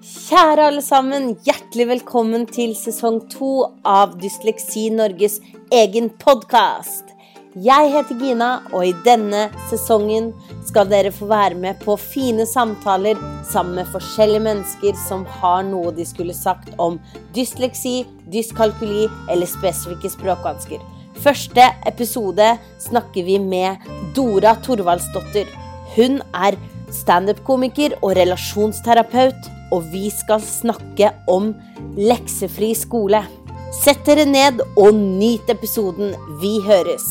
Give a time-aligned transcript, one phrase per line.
[0.00, 5.34] Kjære alle sammen, hjertelig velkommen til sesong to av Dysleksi Norges
[5.76, 7.10] egen podkast.
[7.52, 10.30] Jeg heter Gina, og i denne sesongen
[10.64, 15.92] skal dere få være med på fine samtaler sammen med forskjellige mennesker som har noe
[15.92, 16.96] de skulle sagt om
[17.36, 20.80] dysleksi, dyskalkuli eller spesifikke språkvansker.
[21.20, 22.54] Første episode
[22.88, 23.84] snakker vi med
[24.16, 25.52] Dora Thorvaldsdottir.
[25.92, 26.56] Hun er
[26.88, 31.52] standup-komiker og relasjonsterapeut og vi skal snakke om
[31.98, 33.22] leksefri skole.
[33.70, 36.16] Sett dere ned og nyt episoden.
[36.42, 37.06] Vi høres!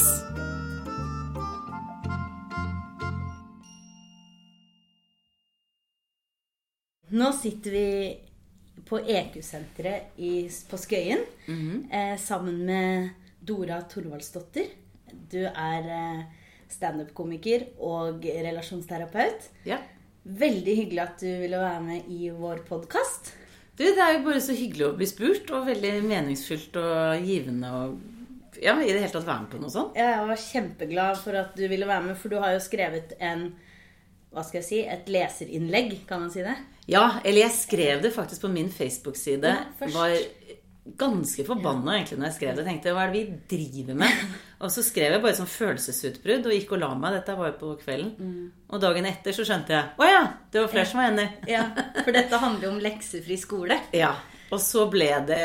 [7.09, 7.87] Nå sitter vi
[8.85, 10.19] på EQ-senteret
[10.69, 11.79] på Skøyen mm -hmm.
[11.93, 13.09] eh, sammen med
[13.41, 14.67] Dora Thorvaldsdottir.
[15.31, 16.23] Du er eh,
[16.69, 19.49] standup-komiker og relasjonsterapeut.
[19.65, 19.77] Ja.
[20.29, 23.31] Veldig hyggelig at du ville være med i vår podkast.
[23.79, 27.71] Du, Det er jo bare så hyggelig å bli spurt, og veldig meningsfylt og givende.
[27.71, 29.97] og ja, i det hele tatt være med på noe sånt.
[29.97, 33.49] Jeg var kjempeglad for at du ville være med, for du har jo skrevet en
[34.29, 36.53] hva skal jeg si, et leserinnlegg, kan man si det?
[36.89, 39.53] Ja, eller jeg skrev det faktisk på min Facebook-side.
[39.55, 40.13] Ja, var
[40.97, 42.63] ganske forbanna egentlig når jeg skrev det.
[42.63, 44.23] Jeg tenkte hva er det vi driver med?
[44.63, 47.13] Og så skrev jeg bare et sånn følelsesutbrudd og gikk og la meg.
[47.15, 48.09] Dette var jo på kvelden.
[48.19, 48.47] Mm.
[48.67, 50.89] Og dagen etter så skjønte jeg å ja, det var flere ja.
[50.91, 51.27] som var enig.
[51.55, 51.61] ja,
[52.01, 53.79] For dette handler jo om leksefri skole.
[53.95, 54.11] Ja.
[54.49, 55.39] Og så ble det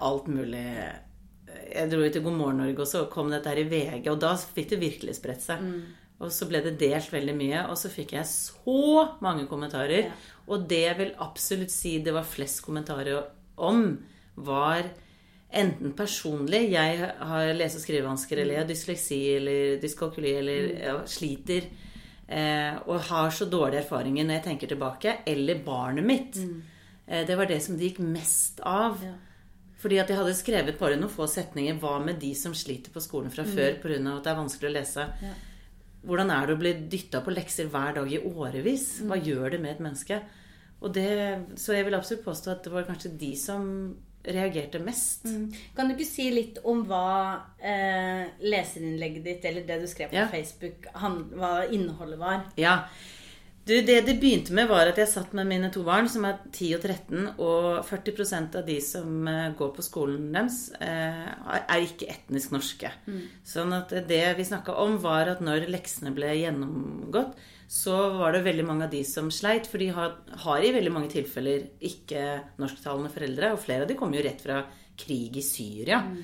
[0.00, 3.68] alt mulig Jeg dro jo til God morgen Norge, og så kom dette her i
[3.68, 5.62] VG, og da fikk det virkelig spredt seg.
[5.62, 5.80] Mm.
[6.18, 10.08] Og så ble det delt veldig mye, og så fikk jeg så mange kommentarer.
[10.08, 10.36] Ja.
[10.48, 13.20] Og det vil absolutt si det var flest kommentarer
[13.54, 13.92] om
[14.44, 14.88] var
[15.48, 21.04] enten personlig Jeg har lese- og skrivevansker, eller jeg har dysleksi eller dyskalkuli eller jeg
[21.08, 21.70] sliter.
[22.28, 25.16] Eh, og har så dårlige erfaringer når jeg tenker tilbake.
[25.26, 26.36] Eller barnet mitt.
[26.36, 26.62] Mm.
[27.06, 29.00] Eh, det var det som det gikk mest av.
[29.02, 29.14] Ja.
[29.78, 31.78] Fordi at jeg hadde skrevet bare noen få setninger.
[31.80, 33.54] Hva med de som sliter på skolen fra mm.
[33.54, 34.00] før pga.
[34.16, 35.06] at det er vanskelig å lese?
[35.22, 35.36] Ja.
[36.08, 39.00] Hvordan er det å bli dytta på lekser hver dag i årevis?
[39.06, 39.24] Hva mm.
[39.24, 40.20] gjør det med et menneske?
[40.94, 41.08] Det,
[41.58, 43.64] så jeg vil absolutt påstå at det var kanskje de som
[44.28, 45.24] reagerte mest.
[45.28, 45.52] Mm.
[45.76, 47.10] Kan du ikke si litt om hva
[47.58, 50.26] eh, leserinnlegget ditt, eller det du skrev på ja.
[50.32, 52.44] Facebook, han, hva innholdet var?
[52.60, 52.80] Ja.
[53.68, 56.38] Du, det det begynte med, var at jeg satt med mine to barn, som er
[56.46, 61.26] 10 og 13, og 40% av de som eh, går på skolen deres, eh,
[61.58, 62.94] er ikke etnisk norske.
[63.04, 63.20] Mm.
[63.44, 67.36] Sånn at det vi snakka om, var at når leksene ble gjennomgått,
[67.68, 69.68] så var det veldig mange av de som sleit.
[69.68, 72.24] For de har, har i veldig mange tilfeller ikke
[72.56, 73.52] norsktalende foreldre.
[73.52, 74.62] Og flere av de kommer jo rett fra
[74.98, 76.00] krig i Syria.
[76.08, 76.22] Mm.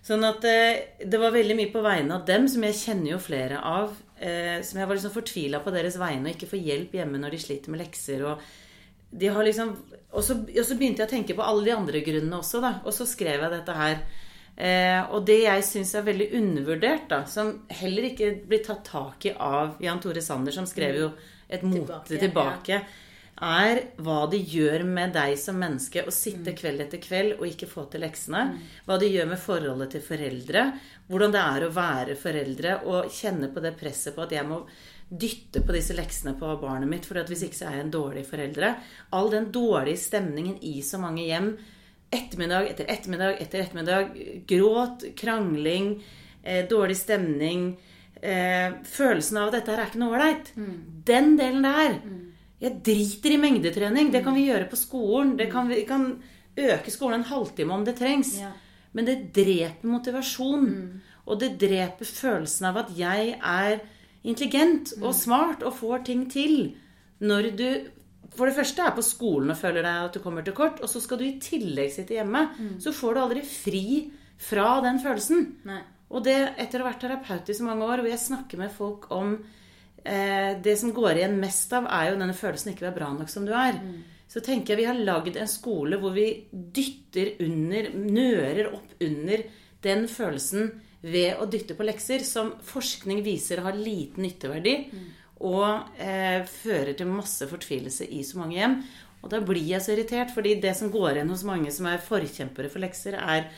[0.00, 3.20] Sånn at eh, det var veldig mye på vegne av dem, som jeg kjenner jo
[3.20, 3.92] flere av.
[4.20, 7.32] Eh, som jeg var liksom fortvila på deres vegne og ikke får hjelp hjemme når
[7.32, 8.26] de sliter med lekser.
[8.28, 8.42] og
[9.10, 9.72] de har liksom,
[10.12, 12.76] og så, og så begynte jeg å tenke på alle de andre grunnene også, da.
[12.84, 14.04] Og så skrev jeg dette her.
[14.60, 19.26] Eh, og det jeg syns er veldig undervurdert, da, som heller ikke blir tatt tak
[19.26, 21.08] i av Jan Tore Sander, som skrev jo
[21.50, 22.84] et mote tilbake, tilbake ja.
[23.40, 26.56] Er hva det gjør med deg som menneske å sitte mm.
[26.58, 28.44] kveld etter kveld og ikke få til leksene.
[28.50, 28.62] Mm.
[28.86, 30.64] Hva det gjør med forholdet til foreldre.
[31.10, 34.62] Hvordan det er å være foreldre og kjenne på det presset på at jeg må
[35.10, 38.22] dytte på disse leksene på barnet mitt, for hvis ikke så er jeg en dårlig
[38.28, 38.74] foreldre.
[39.16, 41.52] All den dårlige stemningen i så mange hjem
[42.14, 44.16] ettermiddag etter ettermiddag etter ettermiddag.
[44.50, 45.96] Gråt, krangling,
[46.42, 47.72] eh, dårlig stemning.
[48.22, 50.52] Eh, følelsen av at dette her er ikke noe ålreit.
[50.56, 50.74] Mm.
[51.04, 51.98] Den delen der.
[52.04, 52.29] Mm.
[52.60, 54.10] Jeg driter i mengdetrening.
[54.12, 55.36] Det kan vi gjøre på skolen.
[55.38, 56.10] Det kan, vi kan
[56.60, 58.34] øke skolen en halvtime om det trengs.
[58.40, 58.50] Ja.
[58.92, 60.66] Men det dreper motivasjon.
[60.66, 61.22] Mm.
[61.30, 63.80] Og det dreper følelsen av at jeg er
[64.26, 65.18] intelligent og mm.
[65.22, 66.74] smart og får ting til.
[67.20, 67.66] Når du
[68.36, 70.90] for det første er på skolen og føler deg at du kommer til kort, og
[70.90, 72.44] så skal du i tillegg sitte hjemme.
[72.54, 72.74] Mm.
[72.82, 73.86] Så får du aldri fri
[74.40, 75.48] fra den følelsen.
[75.66, 75.80] Nei.
[76.10, 78.72] Og det etter å ha vært terapeut i så mange år, hvor jeg snakker med
[78.74, 79.36] folk om
[80.02, 83.44] Det som går igjen mest av, er jo denne følelsen ikke være bra nok som
[83.46, 83.76] du er.
[83.76, 83.98] Mm.
[84.30, 89.44] Så tenker jeg vi har lagd en skole hvor vi dytter under, nører opp under
[89.84, 90.70] den følelsen
[91.00, 94.76] ved å dytte på lekser, som forskning viser har liten nytteverdi.
[94.92, 95.08] Mm
[95.40, 98.76] og eh, fører til masse fortvilelse i så mange hjem.
[99.20, 102.02] Og da blir jeg så irritert, fordi det som går igjen hos mange som er
[102.04, 103.48] forkjempere for lekser, er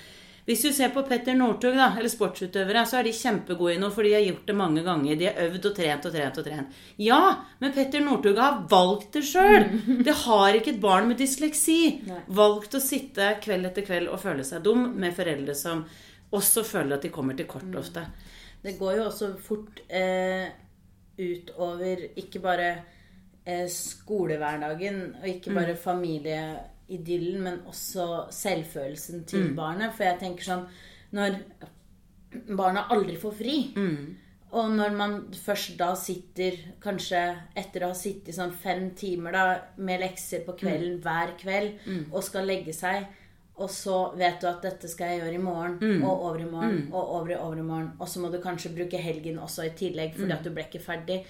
[0.43, 3.93] hvis du ser på Petter Northug, da, eller sportsutøvere, så er de kjempegode i noe,
[3.95, 5.19] for de har gjort det mange ganger.
[5.21, 6.81] De har øvd og trent og trent og trent.
[6.99, 7.21] Ja,
[7.63, 9.69] men Petter Northug har valgt det sjøl.
[10.07, 11.79] Det har ikke et barn med dysleksi
[12.35, 15.85] valgt å sitte kveld etter kveld og føle seg dum med foreldre som
[16.35, 18.03] også føler at de kommer til kort ofte.
[18.63, 20.51] Det går jo også fort eh,
[21.19, 22.69] utover ikke bare
[23.45, 25.79] eh, skolehverdagen, og ikke bare
[26.93, 29.93] familieidyllen, men også selvfølelsen til barnet.
[29.97, 30.67] For jeg tenker sånn
[31.13, 31.39] Når
[32.57, 33.57] barna aldri får fri,
[34.53, 39.45] og når man først da sitter, kanskje etter å ha sittet sånn fem timer da,
[39.77, 41.75] med lekser på kvelden hver kveld,
[42.11, 43.05] og skal legge seg,
[43.57, 46.89] og så vet du at dette skal jeg gjøre i morgen, og over i morgen,
[46.93, 50.33] og over i overmorgen, og så må du kanskje bruke helgen også i tillegg, fordi
[50.33, 51.25] at du ble ikke ferdig.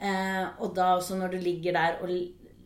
[0.00, 2.08] Eh, og da også når du ligger der og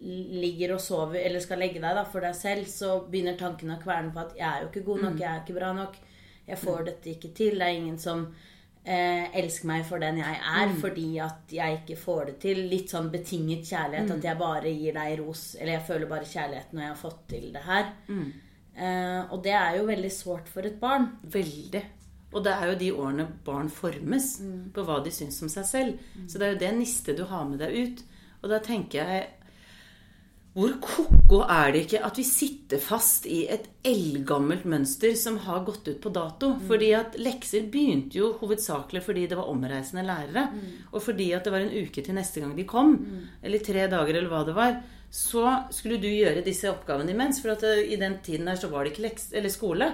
[0.00, 3.82] ligger og sover, eller skal legge deg da for deg selv, så begynner tankene å
[3.82, 6.00] kverne på at jeg er jo ikke god nok, jeg er ikke bra nok,
[6.44, 8.26] jeg får dette ikke til, det er ingen som
[8.84, 12.62] eh, elsker meg for den jeg er, fordi at jeg ikke får det til.
[12.68, 16.74] Litt sånn betinget kjærlighet, at jeg bare gir deg ros, eller jeg føler bare kjærlighet
[16.74, 17.92] når jeg har fått til det her.
[18.74, 21.08] Eh, og det er jo veldig sårt for et barn.
[21.22, 21.84] Veldig.
[22.34, 24.32] Og det er jo de årene barn formes
[24.74, 26.04] på hva de syns om seg selv.
[26.26, 28.02] Så det er jo det nistet du har med deg ut.
[28.42, 29.28] Og da tenker jeg
[30.54, 35.64] Hvor ko-ko er det ikke at vi sitter fast i et eldgammelt mønster som har
[35.66, 36.52] gått ut på dato?
[36.68, 40.44] Fordi at lekser begynte jo hovedsakelig fordi det var omreisende lærere.
[40.92, 42.94] Og fordi at det var en uke til neste gang de kom,
[43.42, 44.78] eller tre dager, eller hva det var.
[45.10, 45.42] Så
[45.74, 47.42] skulle du gjøre disse oppgavene imens.
[47.42, 49.90] For at i den tiden der så var det ikke leks eller skole.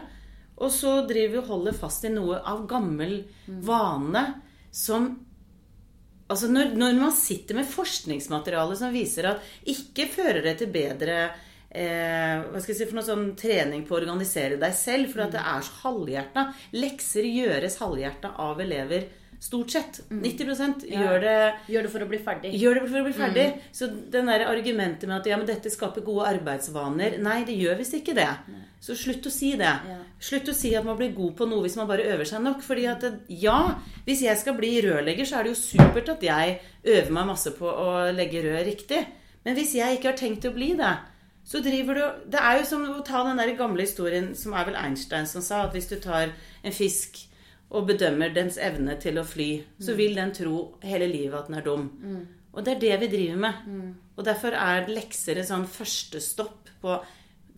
[0.60, 3.22] Og så driver vi og holder fast i noe av gammel
[3.64, 4.26] vane
[4.70, 5.08] som
[6.31, 11.17] Altså når, når man sitter med forskningsmateriale som viser at ikke fører det til bedre
[11.27, 15.27] eh, hva skal jeg si for noe sånn trening på å organisere deg selv, for
[15.27, 16.47] at det er så halvhjerta.
[16.79, 19.09] Lekser gjøres halvhjerta av elever
[19.40, 20.00] stort sett.
[20.08, 21.00] 90 ja.
[21.00, 21.37] gjør det
[21.72, 22.50] Gjør det for å bli ferdig.
[22.60, 23.46] Gjør det for å bli ferdig.
[23.72, 27.81] Så den der argumentet med at ja, men dette skaper gode arbeidsvaner Nei, det gjør
[27.81, 28.28] visst ikke det.
[28.81, 29.70] Så slutt å si det.
[29.88, 29.98] Ja.
[30.20, 32.60] Slutt å si at man blir god på noe hvis man bare øver seg nok.
[32.64, 33.58] Fordi at ja,
[34.04, 37.54] hvis jeg skal bli rørlegger, så er det jo supert at jeg øver meg masse
[37.56, 39.00] på å legge rør riktig.
[39.46, 40.93] Men hvis jeg ikke har tenkt å bli det,
[41.50, 42.02] så driver du
[42.36, 45.43] Det er jo som å ta den der gamle historien som er vel Einstein som
[45.43, 47.16] sa at hvis du tar en fisk
[47.70, 51.58] og bedømmer dens evne til å fly, så vil den tro hele livet at den
[51.61, 51.87] er dum.
[52.50, 53.64] Og det er det vi driver med.
[54.17, 56.96] Og derfor er lekser en sånn førstestopp på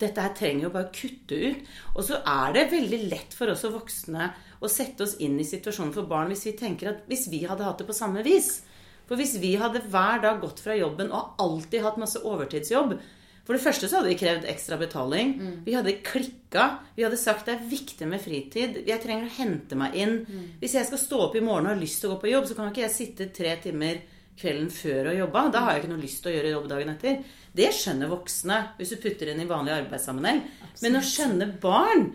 [0.03, 1.71] dette her trenger jo bare å kutte ut.
[1.95, 4.29] Og så er det veldig lett for oss og voksne
[4.63, 7.65] å sette oss inn i situasjonen for barn hvis vi tenker at hvis vi hadde
[7.65, 8.61] hatt det på samme vis.
[9.09, 12.95] For hvis vi hadde hver dag gått fra jobben og alltid hatt masse overtidsjobb
[13.43, 15.33] For det første så hadde vi krevd ekstra betaling.
[15.65, 16.67] Vi hadde klikka.
[16.95, 18.79] Vi hadde sagt det er viktig med fritid.
[18.87, 20.17] Jeg trenger å hente meg inn.
[20.61, 22.47] Hvis jeg skal stå opp i morgen og har lyst til å gå på jobb,
[22.47, 23.99] så kan ikke jeg sitte tre timer
[24.39, 25.43] kvelden før og jobbe.
[25.53, 27.19] Da har jeg ikke noe lyst til å gjøre jobb dagen etter.
[27.53, 30.41] Det skjønner voksne hvis du putter inn i vanlig arbeidssammenheng.
[30.81, 32.07] Men å skjønne barn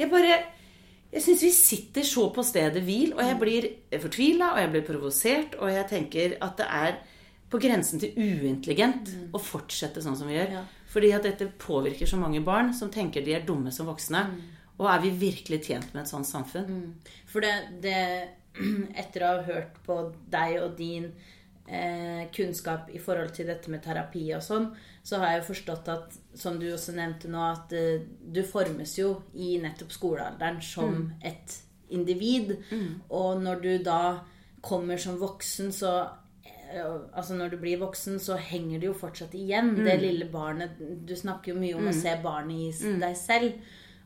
[0.00, 0.40] Jeg bare
[1.12, 3.66] jeg syns vi sitter så på stedet hvil, og jeg blir
[4.00, 6.94] fortvila, og jeg blir provosert, og jeg tenker at det er
[7.52, 10.54] på grensen til uintelligent å fortsette sånn som vi gjør.
[10.56, 10.62] Ja.
[10.92, 14.24] Fordi at dette påvirker så mange barn som tenker de er dumme som voksne.
[14.80, 16.96] Og er vi virkelig tjent med et sånt samfunn?
[17.28, 17.52] For det,
[17.84, 17.98] det
[19.00, 19.94] Etter å ha hørt på
[20.32, 21.06] deg og din
[21.64, 24.66] eh, kunnskap i forhold til dette med terapi og sånn,
[25.00, 28.92] så har jeg jo forstått at, som du også nevnte nå, at eh, du formes
[28.98, 31.56] jo i nettopp skolealderen som et
[31.96, 32.58] individ.
[33.08, 34.02] Og når du da
[34.62, 35.94] kommer som voksen, så
[37.14, 39.74] Altså Når du blir voksen, så henger det jo fortsatt igjen.
[39.84, 43.52] Det lille barnet Du snakker jo mye om å se barnet i deg selv.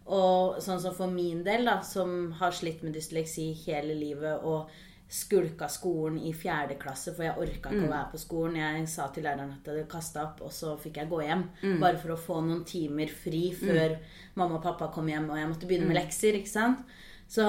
[0.07, 4.69] Og sånn som for min del, da, som har slitt med dysleksi hele livet og
[5.09, 8.57] skulka skolen i fjerde klasse, for jeg orka ikke å være på skolen.
[8.57, 11.45] Jeg sa til læreren at jeg hadde kasta opp, og så fikk jeg gå hjem.
[11.81, 13.99] Bare for å få noen timer fri før
[14.35, 16.35] mamma og pappa kom hjem og jeg måtte begynne med lekser.
[16.39, 16.83] ikke sant?
[17.29, 17.47] Så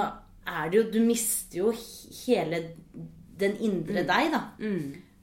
[0.48, 1.72] er det jo Du mister jo
[2.26, 2.64] hele
[3.38, 4.44] den indre deg, da.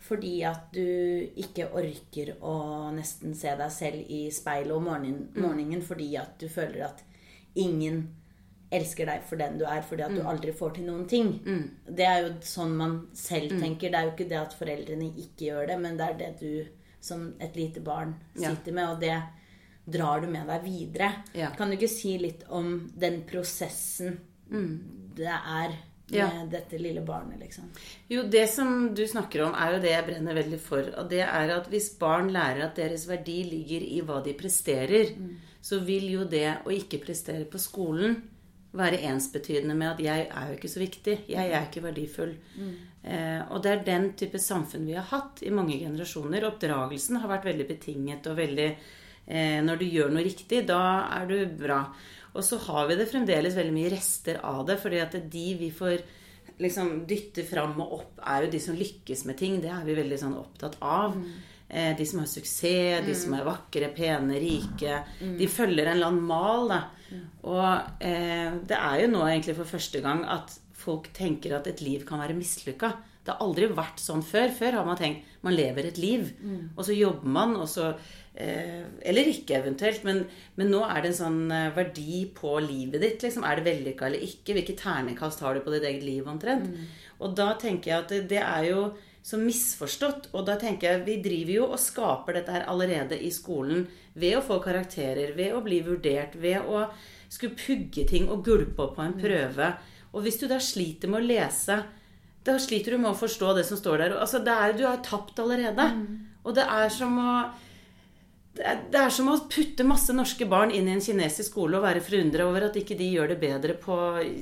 [0.04, 2.56] Fordi at du ikke orker å
[2.92, 7.00] nesten se deg selv i speilet om morgenen, morgenen fordi at du føler at
[7.56, 8.02] ingen
[8.74, 11.30] elsker deg for den du er, fordi at du aldri får til noen ting.
[11.86, 13.92] Det er jo sånn man selv tenker.
[13.92, 16.66] Det er jo ikke det at foreldrene ikke gjør det, men det er det du
[17.04, 18.50] som et lite barn Ja.
[18.50, 19.22] sitter med, og det
[19.86, 21.10] drar du med deg videre.
[21.34, 21.50] Ja.
[21.56, 24.18] Kan du ikke si litt om den prosessen
[25.14, 25.76] det er
[26.10, 26.36] med Mm.
[26.40, 26.46] Ja.
[26.50, 27.64] dette lille barnet, liksom?
[28.08, 30.90] Jo, det som du snakker om, er jo det jeg brenner veldig for.
[30.98, 35.16] Og det er at hvis barn lærer at deres verdi ligger i hva de presterer,
[35.62, 38.22] så vil jo det å ikke prestere på skolen
[38.74, 42.36] være ensbetydende med at 'jeg er jo ikke så viktig', 'jeg er ikke verdifull'.
[43.04, 46.44] Eh, og det er den type samfunn vi har hatt i mange generasjoner.
[46.44, 48.76] Oppdragelsen har vært veldig betinget og veldig
[49.26, 51.86] eh, Når du gjør noe riktig, da er du bra.
[52.34, 55.70] Og så har vi det fremdeles veldig mye rester av det, fordi at de vi
[55.74, 56.02] får
[56.62, 59.60] liksom dytte fram og opp, er jo de som lykkes med ting.
[59.62, 61.18] Det er vi veldig sånn opptatt av.
[61.18, 61.50] Mm.
[61.98, 64.98] de som har suksess, de som er vakre, pene, rike.
[65.40, 66.82] De følger en eller annen mal, da.
[67.42, 71.82] Og eh, det er jo nå egentlig for første gang at folk tenker at et
[71.82, 72.92] liv kan være mislykka.
[73.24, 74.52] Det har aldri vært sånn før.
[74.54, 76.28] Før har man tenkt man lever et liv,
[76.76, 80.02] og så jobber man, og så eh, Eller ikke, eventuelt.
[80.06, 80.24] Men,
[80.58, 83.22] men nå er det en sånn eh, verdi på livet ditt.
[83.22, 83.46] Liksom.
[83.46, 84.56] Er det vellykka eller ikke?
[84.56, 86.70] Hvilke ternekast har du på ditt eget liv, omtrent?
[87.22, 88.86] Og da tenker jeg at det, det er jo
[89.24, 90.30] så misforstått.
[90.34, 93.86] Og da tenker jeg vi driver jo og skaper dette her allerede i skolen
[94.18, 96.84] ved å få karakterer, ved å bli vurdert, ved å
[97.32, 99.72] skulle pugge ting og gulpe opp på en prøve.
[100.14, 101.80] Og hvis du da sliter med å lese,
[102.44, 104.16] da sliter du med å forstå det som står der.
[104.20, 105.88] Altså, det er, du har tapt allerede.
[106.44, 107.30] Og det er som å
[108.54, 112.02] det er, som å putte masse norske barn inn i en kinesisk skole og være
[112.04, 113.96] forundra over at ikke de gjør det bedre på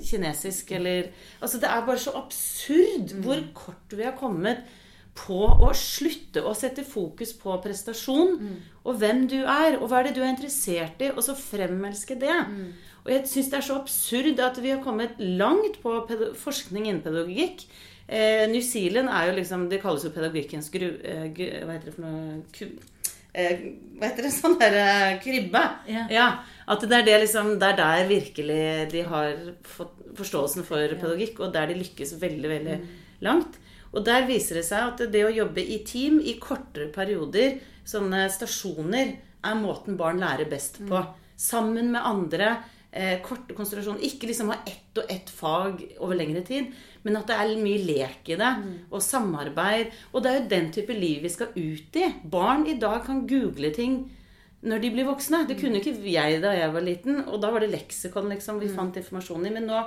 [0.05, 1.09] kinesisk eller
[1.41, 4.67] Altså, det er bare så absurd hvor kort vi har kommet
[5.17, 8.37] på å slutte å sette fokus på prestasjon
[8.85, 12.17] og hvem du er, og hva er det du er interessert i, og så fremelske
[12.21, 12.37] det.
[13.05, 15.97] Og jeg syns det er så absurd at vi har kommet langt på
[16.41, 17.67] forskning innen pedagogikk.
[18.09, 20.89] Eh, New Zealand er jo liksom Det kalles jo pedagogikkens gru...
[21.01, 22.41] Eh, hva heter det for noe
[23.33, 23.65] eh,
[23.99, 24.33] Hva heter det?
[24.41, 25.63] Sånn der eh, krybbe.
[25.89, 26.29] Ja.
[26.71, 28.63] At det er, det liksom, det er der virkelig
[28.93, 29.35] de har
[29.67, 32.79] fått forståelsen for pedagogikk, og der de lykkes veldig, veldig
[33.25, 33.59] langt.
[33.93, 37.59] Og der viser det seg at det å jobbe i team i kortere perioder,
[37.89, 41.01] sånne stasjoner, er måten barn lærer best på.
[41.37, 42.55] Sammen med andre.
[42.93, 44.05] Eh, korte konsentrasjoner.
[44.07, 47.83] Ikke liksom ha ett og ett fag over lengre tid, men at det er mye
[47.83, 48.51] lek i det.
[48.91, 49.93] Og samarbeid.
[50.13, 52.09] Og det er jo den type liv vi skal ut i.
[52.23, 54.05] Barn i dag kan google ting
[54.63, 55.43] når de blir voksne.
[55.49, 57.25] Det kunne ikke jeg da jeg var liten.
[57.27, 59.55] Og da var det leksikon liksom, vi fant informasjon i.
[59.55, 59.83] Men nå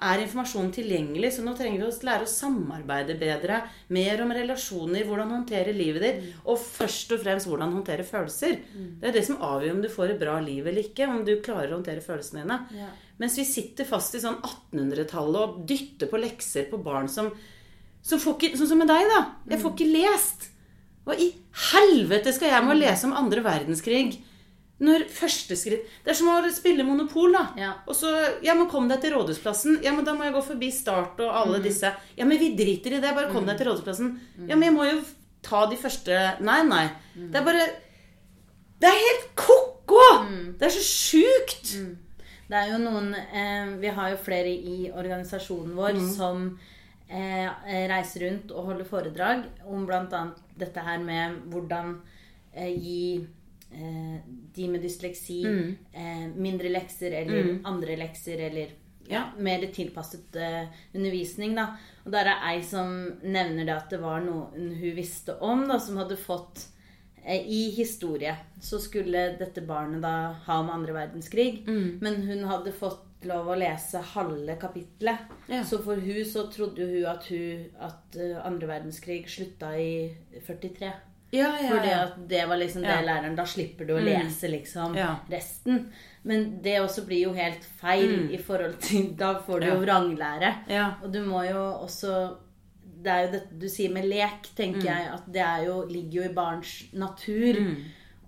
[0.00, 3.58] er informasjonen tilgjengelig, så nå trenger vi å lære å samarbeide bedre.
[3.92, 8.56] Mer om relasjoner, hvordan håndtere livet ditt, og først og fremst hvordan håndtere følelser.
[9.00, 11.34] Det er det som avgjør om du får et bra liv eller ikke, om du
[11.44, 12.58] klarer å håndtere følelsene dine.
[12.78, 12.88] Ja.
[13.20, 17.28] Mens vi sitter fast i sånn 1800-tallet og dytter på lekser på barn som,
[18.00, 19.20] som får ikke, Sånn som med deg, da.
[19.52, 20.48] Jeg får ikke lest.
[21.04, 21.28] Hva i
[21.72, 24.16] helvete skal jeg med å lese om andre verdenskrig?
[24.80, 27.42] Når første skritt Det er som å spille Monopol, da.
[27.60, 27.72] Ja.
[27.86, 28.10] Og så
[28.44, 29.80] Ja, men kom deg til Rådhusplassen.
[29.84, 31.92] Ja, men da må jeg gå forbi Start og alle disse.
[32.16, 33.14] Ja, men vi driter i det.
[33.16, 34.14] Bare kom deg til Rådhusplassen.
[34.48, 35.00] Ja, men jeg må jo
[35.44, 36.86] ta de første Nei, nei.
[37.14, 37.66] Det er bare
[38.80, 40.04] Det er helt ko-ko!
[40.56, 41.74] Det er så sjukt!
[42.50, 46.46] Det er jo noen eh, Vi har jo flere i organisasjonen vår som
[47.06, 47.46] eh,
[47.90, 50.22] reiser rundt og holder foredrag om bl.a.
[50.58, 51.92] dette her med hvordan
[52.54, 53.04] eh, gi
[53.70, 58.72] de med dysleksi eh, mindre lekser eller andre lekser eller
[59.10, 61.54] ja, mer tilpasset eh, undervisning.
[61.54, 61.66] da.
[62.04, 65.80] Og der er ei som nevner det at det var noen hun visste om, da,
[65.82, 66.64] som hadde fått
[67.24, 71.62] eh, i historie så skulle dette barnet da ha om andre verdenskrig.
[72.02, 75.28] Men hun hadde fått lov å lese halve kapitlet.
[75.50, 75.62] Ja.
[75.64, 79.92] Så for hun så trodde hun at, hun, at eh, andre verdenskrig slutta i
[80.46, 80.92] 43.
[81.32, 84.96] Ja, ja, Fordi at det var liksom det læreren Da slipper du å lese liksom
[85.30, 85.84] resten.
[86.24, 90.54] Men det også blir jo helt feil i forhold til Da får du jo vranglære.
[90.68, 90.94] Ja.
[91.04, 92.36] Og du må jo også
[93.02, 94.90] Det er jo dette du sier med lek, tenker Mm.
[94.90, 97.56] jeg, at det jo, ligger jo i barns natur.
[97.60, 97.76] Mm.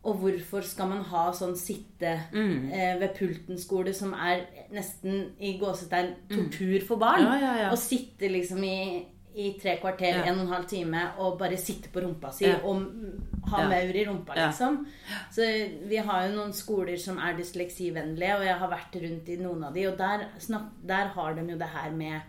[0.04, 2.72] Og hvorfor skal man ha sånn sitte Mm.
[2.72, 7.20] eh, ved pulten-skole som er nesten i gåsetegn tortur for barn?
[7.20, 7.26] Mm.
[7.26, 7.70] Ja, ja, ja.
[7.70, 9.04] Å sitte liksom i,
[9.34, 10.22] i tre kvarter, Ja.
[10.26, 12.58] en og en halv time, og bare sitte på rumpa si Ja.
[12.64, 13.68] og mm, ha Ja.
[13.68, 14.86] maur i rumpa, liksom.
[15.30, 15.42] Så
[15.88, 19.64] vi har jo noen skoler som er dysleksivennlige, og jeg har vært rundt i noen
[19.64, 22.20] av de, og der, snak, der har de jo det her med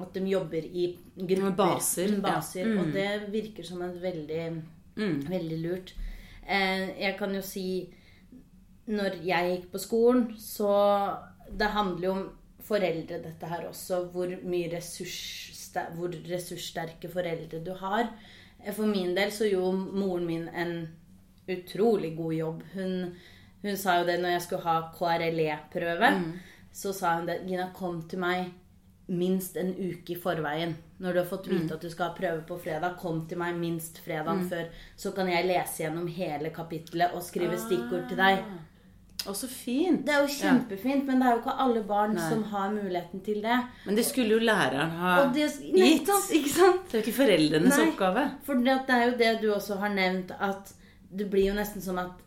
[0.00, 1.56] at de jobber i grupper.
[1.56, 2.64] Baser, Mm, baser.
[2.64, 2.78] Mm.
[2.78, 4.62] Og det virker som en veldig,
[4.96, 5.92] veldig lurt.
[6.48, 7.92] Eh, jeg kan jo si
[8.88, 11.18] Når jeg gikk på skolen, så
[11.58, 12.30] Det handler jo om
[12.62, 14.10] foreldre, dette her også.
[14.10, 15.54] Hvor mye ressursster
[15.96, 18.08] hvor ressurssterke foreldre du har.
[18.64, 20.88] Eh, For min del så gjorde moren min en
[21.48, 22.62] utrolig god jobb.
[22.74, 23.16] Hun,
[23.62, 26.10] hun sa jo det når jeg skulle ha KRLE-prøve.
[26.72, 27.40] Så sa hun det.
[27.48, 28.50] Gina, kom til meg
[29.08, 30.76] minst en uke i forveien.
[31.00, 33.54] Når du har fått vite at du skal ha prøve på fredag, kom til meg
[33.56, 34.66] minst fredagen før.
[34.96, 38.42] Så kan jeg lese gjennom hele kapittelet og skrive stikkord til deg.
[39.28, 40.04] Å, så fint.
[40.06, 42.28] Det er jo kjempefint, men det er jo ikke alle barn Nei.
[42.30, 43.58] som har muligheten til det.
[43.84, 46.08] Men det skulle jo læreren ha det, gitt.
[46.38, 46.86] ikke sant?
[46.88, 47.88] Det er jo ikke foreldrenes Nei.
[47.90, 48.24] oppgave.
[48.48, 50.72] For det, er jo det du også har nevnt, at
[51.10, 52.24] det blir jo nesten som at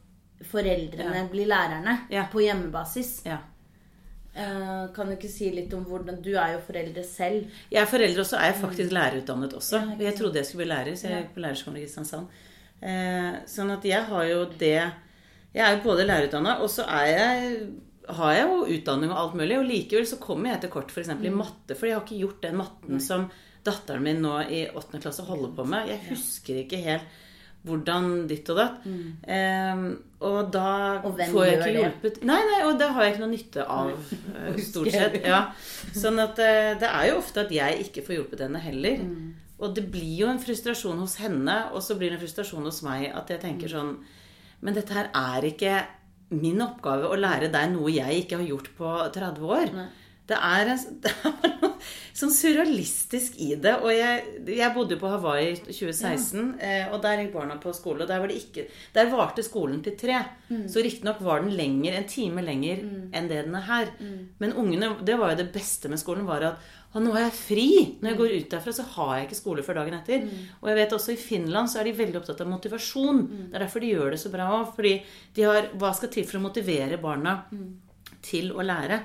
[0.52, 1.28] foreldrene Ja.
[1.30, 2.28] blir lærerne Ja.
[2.32, 3.22] på hjemmebasis.
[3.26, 3.40] Ja.
[4.32, 7.50] Uh, kan du ikke si litt om hvordan Du er jo foreldre selv.
[7.70, 9.82] Jeg er foreldre også, er jeg faktisk lærerutdannet også.
[10.00, 12.28] Jeg trodde jeg skulle bli lærer, så jeg gikk på lærerskolen i Kristiansand.
[12.82, 14.92] Uh, sånn at jeg har jo det
[15.56, 17.56] Jeg er både lærerutdanna, og så er jeg
[18.12, 21.12] har jeg jo utdanning og alt mulig, og likevel så kommer jeg til kort f.eks.
[21.12, 23.28] i matte, for jeg har ikke gjort den matten som
[23.66, 25.92] datteren min nå i åttende klasse holder på med.
[25.92, 27.20] Jeg husker ikke helt
[27.68, 28.86] hvordan ditt og datt.
[28.88, 29.82] Eh,
[30.26, 30.70] og da
[31.06, 33.92] Og får jeg ikke hjulpet Nei, nei, og det har jeg ikke noe nytte av,
[34.34, 35.20] eh, stort sett.
[35.22, 35.44] Ja.
[35.94, 39.06] Sånn at eh, det er jo ofte at jeg ikke får hjulpet henne heller.
[39.62, 42.82] Og det blir jo en frustrasjon hos henne, og så blir det en frustrasjon hos
[42.88, 43.94] meg at jeg tenker sånn
[44.62, 45.80] Men dette her er ikke
[46.32, 49.74] min oppgave å lære deg noe jeg ikke har gjort på 30 år.
[50.32, 51.72] Det er, en, det er noe
[52.16, 53.74] sånn surrealistisk i det.
[53.82, 58.06] Og jeg, jeg bodde på Hawaii i 2016, eh, og der gikk barna på skole.
[58.06, 60.22] Og der, var det ikke, der varte skolen til tre.
[60.72, 63.92] Så riktignok var den lenger, en time lenger enn det den er her.
[64.44, 67.68] Men ungene, det var jo det beste med skolen, var at nå har jeg fri.
[68.02, 70.26] Når jeg går ut derfra, så har jeg ikke skole før dagen etter.
[70.60, 73.22] Og jeg vet også i Finland så er de veldig opptatt av motivasjon.
[73.48, 74.74] Det er derfor de gjør det så bra òg.
[74.76, 74.94] Fordi
[75.38, 77.38] de har Hva skal til for å motivere barna
[78.26, 79.00] til å lære?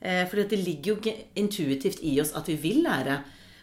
[0.00, 3.20] Eh, fordi at det ligger jo ikke intuitivt i oss at vi vil lære.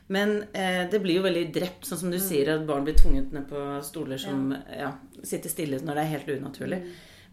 [0.08, 3.32] Men eh, det blir jo veldig drept, sånn som du sier, at barn blir tvunget
[3.34, 4.92] ned på stoler som ja.
[5.24, 6.82] sitter stille når det er helt unaturlig.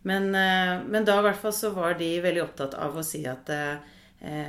[0.08, 3.22] Men, eh, men da i hvert fall så var de veldig opptatt av å si
[3.28, 3.98] at eh,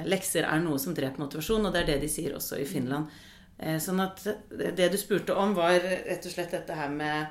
[0.05, 3.09] lekser er noe som dreper motivasjon, og det er det de sier også i Finland.
[3.57, 7.27] Eh, sånn at det du spurte om, var rett og slett dette her med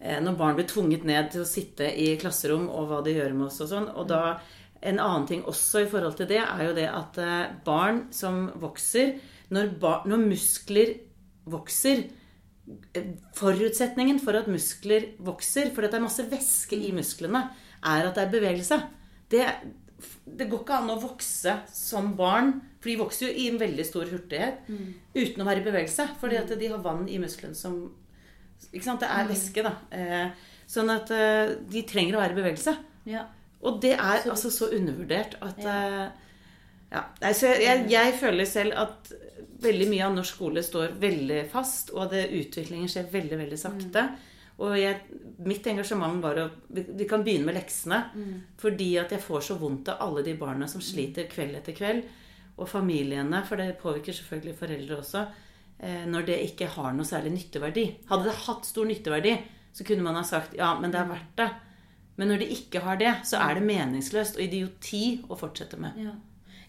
[0.00, 3.34] eh, når barn blir tvunget ned til å sitte i klasserom, og hva det gjør
[3.36, 3.88] med oss og sånn.
[3.94, 4.38] Og da
[4.86, 8.46] en annen ting også i forhold til det, er jo det at eh, barn som
[8.60, 9.16] vokser
[9.54, 10.88] Når, bar, når muskler
[11.46, 17.44] vokser eh, Forutsetningen for at muskler vokser, for det er masse væske i musklene,
[17.86, 18.78] er at det er bevegelse.
[19.30, 19.44] Det,
[20.26, 23.86] det går ikke an å vokse som barn, for de vokser jo i en veldig
[23.88, 24.66] stor hurtighet,
[25.16, 26.08] uten å være i bevegelse.
[26.20, 27.78] Fordi at de har vann i musklene som
[28.72, 29.02] Ikke sant?
[29.02, 29.72] Det er væske, da.
[29.92, 32.72] Eh, sånn at eh, de trenger å være i bevegelse.
[33.08, 33.26] Ja.
[33.68, 36.06] Og det er altså så undervurdert at eh,
[36.92, 37.02] ja.
[37.20, 39.10] Nei, så jeg, jeg føler selv at
[39.62, 44.06] veldig mye av norsk skole står veldig fast, og at utviklingen skjer veldig, veldig sakte.
[44.56, 45.00] Og jeg,
[45.44, 47.98] mitt engasjement var å vi, kan begynne med leksene.
[48.60, 52.06] Fordi at jeg får så vondt av alle de barna som sliter kveld etter kveld.
[52.56, 55.26] Og familiene, for det påvirker selvfølgelig foreldre også.
[55.78, 57.84] Eh, når det ikke har noe særlig nytteverdi.
[58.08, 59.34] Hadde det hatt stor nytteverdi,
[59.76, 61.50] så kunne man ha sagt ja, men det er verdt det.
[62.16, 65.98] Men når det ikke har det, så er det meningsløst og idioti å fortsette med.
[66.00, 66.14] Ja.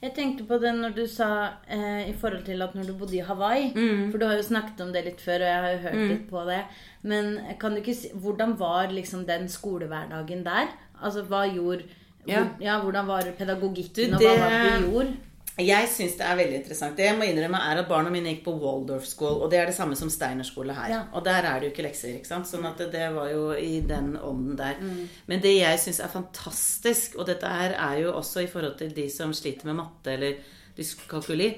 [0.01, 1.27] Jeg tenkte på det når du sa
[1.67, 4.12] eh, i forhold til at når du bodde i Hawaii Mm.
[4.12, 6.27] For du har jo snakket om det litt før, og jeg har jo hørt litt
[6.29, 6.60] på det.
[7.03, 10.67] Men kan du ikke si Hvordan var liksom den skolehverdagen der?
[11.01, 11.83] Altså hva gjorde
[12.27, 12.43] Ja.
[12.43, 15.13] hvor, ja, Hvordan var pedagogikken, Du, og hva var det du gjorde?
[15.57, 16.93] Jeg syns det er veldig interessant.
[16.97, 19.71] Det jeg må innrømme er at Barna mine gikk på Waldorf School, og det er
[19.71, 20.91] det samme som Steiner skole her.
[20.91, 20.99] Ja.
[21.17, 22.11] Og der er det jo ikke lekser.
[22.13, 22.49] ikke sant?
[22.49, 24.77] Sånn at det, det var jo i den ånden der.
[25.25, 28.93] Men det jeg syns er fantastisk, og dette her er jo også i forhold til
[28.93, 30.37] de som sliter med matte eller
[30.77, 31.49] dyskalkuli,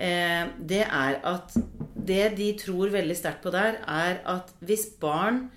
[0.00, 1.52] eh, det er at
[1.92, 5.50] det de tror veldig sterkt på der, er at hvis barn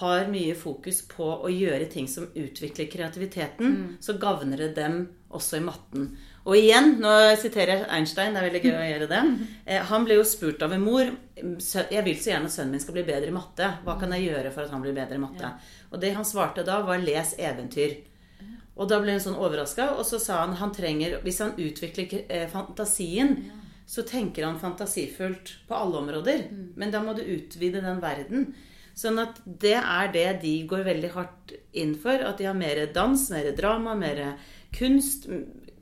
[0.00, 5.02] har mye fokus på å gjøre ting som utvikler kreativiteten, så gagner det dem
[5.36, 6.14] også i matten.
[6.42, 9.20] Og igjen, nå siterer jeg Einstein, det er veldig gøy å gjøre det.
[9.62, 11.04] Eh, han ble jo spurt av en mor
[11.38, 13.68] Jeg vil så gjerne at sønnen min skal bli bedre i matte.
[13.86, 15.52] Hva kan jeg gjøre for at han blir bedre i matte?
[15.92, 18.00] Og det han svarte da, var 'les eventyr'.
[18.76, 22.24] Og da ble hun sånn overraska, og så sa han han trenger Hvis han utvikler
[22.28, 23.52] eh, fantasien,
[23.86, 26.48] så tenker han fantasifullt på alle områder.
[26.76, 28.54] Men da må du utvide den verden.
[28.94, 32.18] Sånn at det er det de går veldig hardt inn for.
[32.18, 34.38] At de har mer dans, mer drama, mer
[34.72, 35.28] kunst,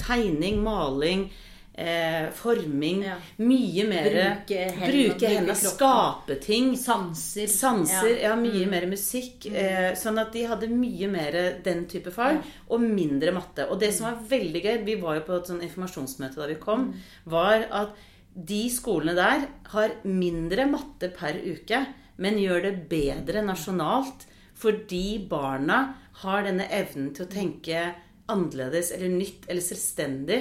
[0.00, 1.28] tegning, maling,
[1.74, 3.02] eh, forming.
[3.06, 3.14] Ja.
[3.38, 6.72] Mye mer Bruke hendene, Bruke hendene, skape ting.
[6.76, 7.46] Sanser.
[7.48, 9.46] Sanser, ja, ja, mye mer musikk.
[9.52, 13.68] Eh, sånn at de hadde mye mer den type fag, og mindre matte.
[13.70, 16.60] Og det som var veldig gøy, vi var jo på et sånn informasjonsmøte da vi
[16.60, 16.94] kom, Mm.
[17.26, 17.94] var at
[18.36, 21.86] de skolene der har mindre matte per uke,
[22.18, 24.26] men gjør det bedre nasjonalt
[24.60, 27.94] fordi barna har denne evnen til å tenke
[28.32, 30.40] annerledes eller nytt eller selvstendig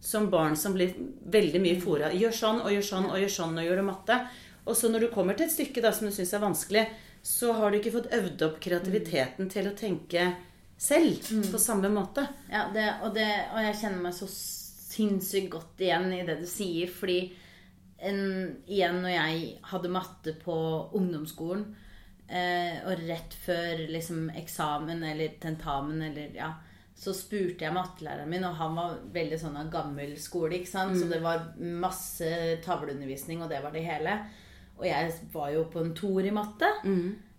[0.00, 0.94] som barn som blir
[1.32, 2.12] veldig mye fora.
[2.16, 4.18] Gjør sånn og gjør sånn og gjør sånn og gjør det matte.
[4.64, 6.86] Og så når du kommer til et stykke da, som du syns er vanskelig,
[7.22, 10.30] så har du ikke fått øvd opp kreativiteten til å tenke
[10.80, 12.24] selv på samme måte.
[12.48, 16.46] Ja, det, og, det, og jeg kjenner meg så sinnssykt godt igjen i det du
[16.48, 16.88] sier.
[16.92, 17.20] Fordi
[18.00, 18.22] en,
[18.64, 20.56] igjen når jeg hadde matte på
[20.96, 21.66] ungdomsskolen,
[22.24, 26.54] eh, og rett før liksom eksamen eller tentamen eller ja,
[27.00, 30.98] så spurte jeg mattelæreren min, og han var veldig sånn av gammel skole, ikke sant?
[31.00, 32.28] Så det var masse
[32.66, 34.18] tavleundervisning, og det var det hele.
[34.76, 36.68] Og jeg var jo på en toer i matte.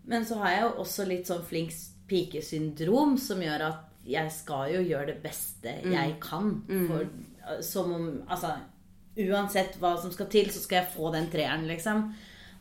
[0.10, 1.72] Men så har jeg jo også litt sånn flink
[2.10, 6.56] pikesyndrom som gjør at jeg skal jo gjøre det beste jeg kan.
[6.90, 7.06] For,
[7.62, 8.56] som om Altså
[9.22, 12.08] uansett hva som skal til, så skal jeg få den treeren, liksom.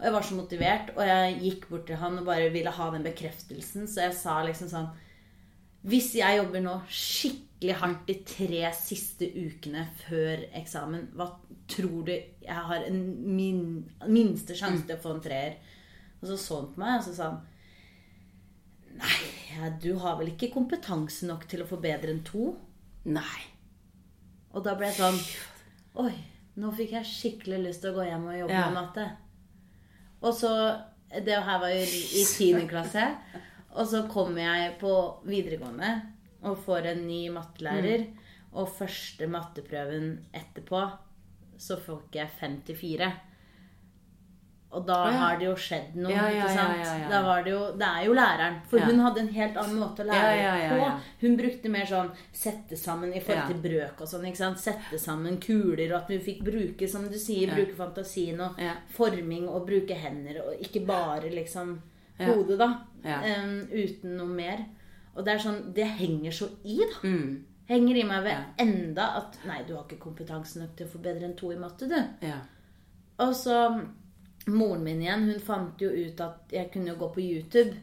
[0.00, 2.90] Og jeg var så motivert, og jeg gikk bort til han og bare ville ha
[2.90, 3.88] den bekreftelsen.
[3.88, 4.88] Så jeg sa liksom sånn
[5.88, 11.30] Hvis jeg jobber nå skikkelig hardt de tre siste ukene før eksamen, hva
[11.70, 12.98] tror du jeg har en
[13.36, 13.62] min,
[14.08, 15.56] minste sjanse til å få en treer?
[16.20, 17.40] Og så så han på meg, og så sa han
[19.00, 19.20] Nei,
[19.54, 22.50] ja, du har vel ikke kompetanse nok til å få bedre enn to?
[23.08, 23.40] Nei.
[24.52, 25.20] Og da ble jeg sånn
[26.04, 26.12] Oi,
[26.60, 28.66] nå fikk jeg skikkelig lyst til å gå hjem og jobbe Ja.
[28.68, 29.06] med matte.
[30.20, 30.50] Og så
[31.10, 33.06] Det her var jo i tiende klasse.
[33.76, 34.94] Og så kommer jeg på
[35.28, 35.92] videregående
[36.48, 38.09] og får en ny mattelærer.
[38.59, 40.85] Og første matteprøven etterpå
[41.61, 43.11] så får ikke jeg 54.
[44.70, 45.14] Og da ja.
[45.18, 46.12] har det jo skjedd noe.
[46.14, 47.09] Ja, ja, ikke sant?
[47.11, 48.59] Da var det jo Det er jo læreren.
[48.70, 50.90] For hun hadde en helt annen måte å lære på.
[51.24, 54.28] Hun brukte mer sånn sette sammen i forhold til brøk og sånn.
[54.30, 54.62] ikke sant?
[54.62, 58.61] Sette sammen kuler, og at vi fikk bruke, som du sier, bruke fantasien og
[58.94, 61.78] forming og bruke hender, og ikke bare liksom.
[62.28, 62.68] Hodet, da.
[63.04, 63.20] Ja.
[63.24, 64.64] Em, uten noe mer.
[65.16, 67.00] Og det er sånn Det henger så i, da.
[67.09, 67.38] Mm.
[67.70, 71.02] Henger i meg ved enda at Nei, du har ikke kompetanse nok til å få
[71.02, 71.98] bedre enn to i matte, du.
[72.26, 72.40] Ja.
[73.20, 73.56] Og så
[74.50, 77.76] moren min igjen, hun fant jo ut at jeg kunne jo gå på YouTube.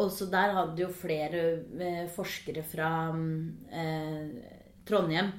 [0.00, 1.42] Og så der hadde jo flere
[1.76, 4.30] eh, forskere fra eh,
[4.88, 5.34] Trondheim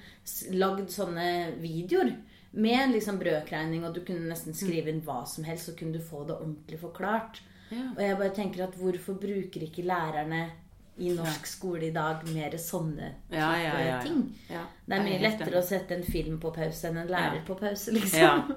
[0.53, 1.25] lagd sånne
[1.61, 2.13] videoer
[2.53, 6.05] med liksom brøkregning, og du kunne nesten skrive inn hva som helst, så kunne du
[6.05, 7.41] få det ordentlig forklart.
[7.73, 7.85] Ja.
[7.95, 10.43] Og jeg bare tenker at hvorfor bruker ikke lærerne
[11.01, 14.01] i norsk skole i dag mer sånne Ja, ja, ja, ja.
[14.03, 14.19] ting?
[14.45, 17.55] Ja, Det er mye lettere å sette en film på pause enn en lærer på
[17.57, 18.51] pause, liksom.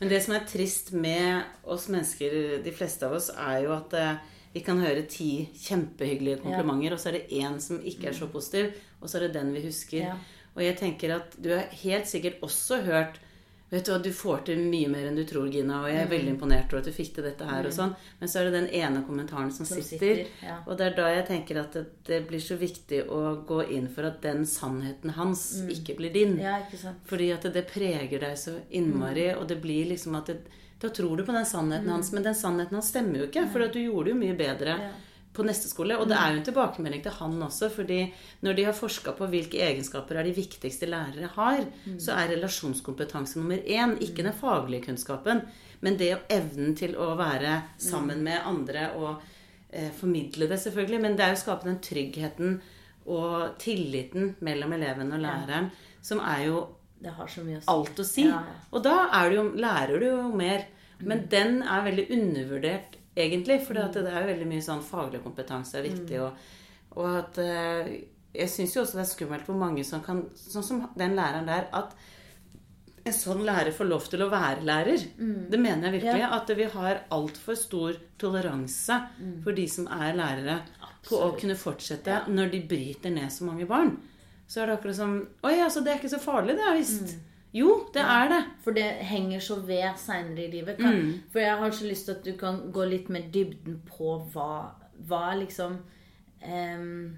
[0.00, 3.92] Men det som er trist med oss mennesker, de fleste av oss, er jo at
[4.00, 4.14] eh,
[4.54, 5.28] vi kan høre ti
[5.60, 8.72] kjempehyggelige komplimenter, og så er det én som ikke er så positiv,
[9.02, 10.14] og så er det den vi husker.
[10.54, 13.20] Og jeg tenker at du har helt sikkert også hørt
[13.74, 16.10] Vet du hva, du får til mye mer enn du tror, Gina, og jeg er
[16.12, 17.94] veldig imponert over at du fikk til dette her og sånn.
[18.20, 20.20] Men så er det den ene kommentaren som, Som sitter.
[20.22, 20.58] sitter, ja.
[20.68, 23.88] Og det er da jeg tenker at det, det blir så viktig å gå inn
[23.90, 25.42] for at den sannheten hans
[25.74, 26.36] ikke blir din.
[26.38, 27.02] Ja, ikke sant.
[27.10, 29.40] Fordi at det preger deg så innmari, Mm.
[29.40, 30.38] og det blir liksom at det,
[30.80, 33.48] Da tror du på den sannheten hans, men den sannheten hans stemmer jo ikke.
[33.50, 34.90] For du gjorde det jo mye bedre Ja.
[35.34, 35.96] På neste skole.
[35.98, 38.00] Og det er jo en tilbakemelding til han også, fordi
[38.46, 41.98] når de har forska på hvilke egenskaper er de viktigste lærere har, Mm.
[42.00, 45.42] så er relasjonskompetanse nummer én ikke den faglige kunnskapen,
[45.82, 49.20] men det å evnen til å være sammen med andre og
[49.72, 51.00] eh, formidle det, selvfølgelig.
[51.00, 52.60] Men det er jo å skape den tryggheten
[53.06, 55.70] og tilliten mellom eleven og læreren,
[56.00, 56.66] som er jo
[57.04, 58.22] Det har så mye å alt å si.
[58.24, 58.52] Ja, ja.
[58.72, 60.62] Og da er du jo, lærer du jo mer.
[61.04, 63.60] Men den er veldig undervurdert, egentlig.
[63.66, 66.20] For det er jo veldig mye sånn faglig kompetanse er viktig.
[66.24, 66.50] Og,
[66.98, 67.94] og at eh,
[68.34, 71.46] Jeg syns jo også det er skummelt hvor mange som kan Sånn som den læreren
[71.46, 71.94] der, at
[73.04, 75.02] en sånn lærer får lov til å være lærer.
[75.52, 76.28] Det mener jeg virkelig.
[76.32, 78.96] At vi har altfor stor toleranse
[79.44, 80.54] for de som er lærere,
[81.04, 83.92] på å kunne fortsette når de bryter ned så mange barn.
[84.48, 85.12] Så er det akkurat som
[85.44, 87.02] Oi, altså, det er ikke så farlig, det visst.
[87.02, 87.18] visst.
[87.54, 88.40] Jo, det er det.
[88.64, 90.76] For det henger så ved seinere i livet.
[90.78, 91.12] Kan, Mm.
[91.30, 94.72] For jeg har så lyst til at du kan gå litt mer dybden på hva,
[95.06, 95.78] hva liksom
[96.46, 97.16] um,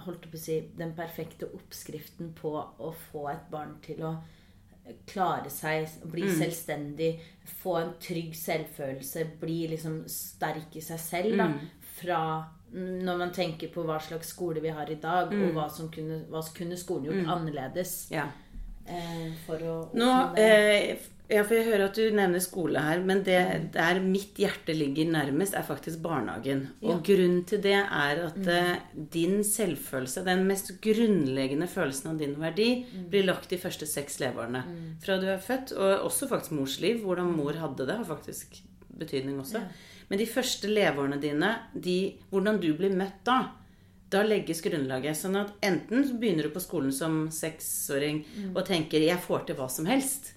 [0.00, 4.12] Holdt på å si Den perfekte oppskriften på å få et barn til å
[5.06, 6.34] klare seg, bli Mm.
[6.38, 7.20] selvstendig,
[7.62, 11.46] få en trygg selvfølelse, bli liksom sterk i seg selv, da.
[11.46, 11.58] Mm.
[12.00, 15.42] Fra når man tenker på hva slags skole vi har i dag, Mm.
[15.48, 18.28] og hva som kunne, hva kunne skolen gjort annerledes Ja.
[18.90, 20.98] Eh, for å Nå, eh,
[21.30, 23.38] ja, for jeg hører at du nevner skole her, men det
[23.76, 26.64] der mitt hjerte ligger nærmest, er faktisk barnehagen.
[26.82, 29.04] Og grunnen til det er at mm.
[29.14, 32.70] din selvfølelse, den mest grunnleggende følelsen av din verdi,
[33.12, 34.64] blir lagt de første seks leveårene.
[35.04, 36.98] Fra du er født, og også faktisk mors liv.
[37.06, 38.58] Hvordan mor hadde det, har faktisk
[39.00, 39.62] betydning også.
[40.10, 41.98] Men de første leveårene dine, de,
[42.32, 43.38] hvordan du blir møtt da,
[44.10, 45.16] da legges grunnlaget.
[45.16, 49.70] Sånn at enten begynner du på skolen som seksåring og tenker 'jeg får til hva
[49.70, 50.32] som helst',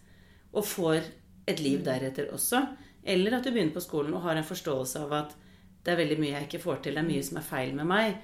[0.54, 1.02] og får
[1.48, 2.68] et liv deretter også.
[3.04, 5.36] Eller at du begynner på skolen og har en forståelse av at
[5.84, 7.86] det er veldig mye jeg ikke får til, det er mye som er feil med
[7.86, 8.16] meg.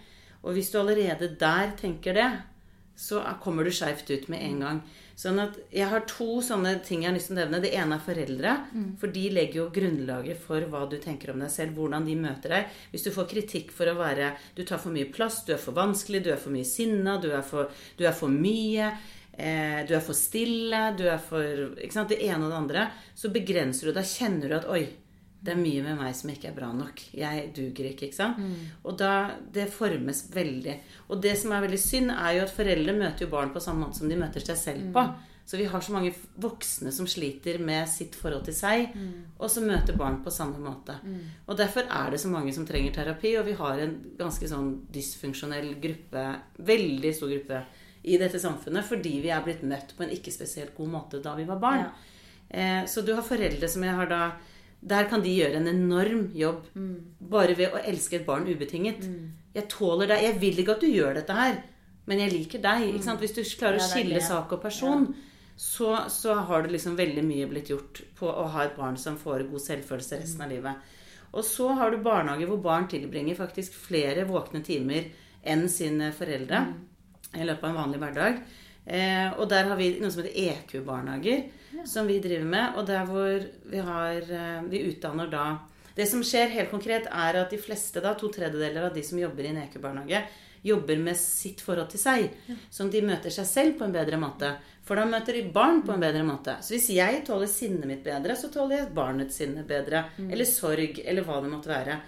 [0.43, 2.29] Og hvis du allerede der tenker det,
[2.99, 4.79] så kommer du skeivt ut med en gang.
[5.19, 7.61] Sånn at jeg har to sånne ting jeg har lyst til å nevne.
[7.63, 8.55] Det ene er foreldre.
[8.99, 12.55] For de legger jo grunnlaget for hva du tenker om deg selv, hvordan de møter
[12.55, 12.73] deg.
[12.91, 15.75] Hvis du får kritikk for å være Du tar for mye plass, du er for
[15.75, 18.91] vanskelig, du er for mye sinna, du du er for mye.
[19.39, 22.87] Eh, du er for stille, du er for ikke sant, Det ene og det andre.
[23.15, 23.93] Så begrenser du.
[23.95, 24.87] Da kjenner du at Oi,
[25.41, 26.99] Det er mye med meg som ikke er bra nok.
[27.15, 28.41] Jeg duger ikke, ikke sant.
[28.83, 30.75] Og da Det formes veldig.
[31.09, 33.85] Og det som er veldig synd, er jo at foreldre møter jo barn på samme
[33.85, 35.05] måte som de møter seg selv på.
[35.49, 38.91] Så vi har så mange voksne som sliter med sitt forhold til seg,
[39.39, 40.99] og som møter barn på samme måte.
[41.47, 44.85] Og derfor er det så mange som trenger terapi, og vi har en ganske sånn
[44.93, 46.25] dysfunksjonell gruppe,
[46.59, 47.63] veldig stor gruppe,
[48.03, 51.33] i dette samfunnet fordi vi er blitt møtt på en ikke spesielt god måte da
[51.35, 51.81] vi var barn.
[51.83, 51.89] Ja.
[52.49, 54.21] Eh, så du har foreldre som jeg har da
[54.81, 56.67] Der kan de gjøre en enorm jobb
[57.31, 59.03] bare ved å elske et barn ubetinget.
[59.55, 60.23] Jeg tåler deg.
[60.23, 61.57] Jeg vil ikke at du gjør dette her,
[62.07, 62.85] men jeg liker deg.
[62.93, 63.19] Ikke sant?
[63.19, 65.09] Hvis du klarer Ja, å skille sak og person,
[65.59, 69.19] så, så har det liksom veldig mye blitt gjort på å ha et barn som
[69.19, 70.95] får god selvfølelse resten av livet.
[71.35, 75.11] Og så har du barnehager hvor barn tilbringer faktisk flere våkne timer
[75.43, 76.63] enn sine foreldre
[77.35, 78.39] i løpet av en vanlig hverdag.
[78.89, 81.43] Eh, og der har vi noe som heter EQ-barnehager,
[81.85, 82.77] som vi driver med.
[82.79, 85.45] Og der hvor vi har eh, Vi utdanner da
[85.95, 89.19] Det som skjer helt konkret, er at de fleste, da, to tredjedeler av de som
[89.19, 90.21] jobber i en EQ-barnehage,
[90.63, 92.29] jobber med sitt forhold til seg.
[92.71, 94.53] Som de møter seg selv på en bedre måte.
[94.87, 96.55] For da møter de barn på en bedre måte.
[96.63, 100.05] Så hvis jeg tåler sinnet mitt bedre, så tåler jeg barnets sinne bedre.
[100.31, 101.99] Eller sorg, eller hva det måtte være.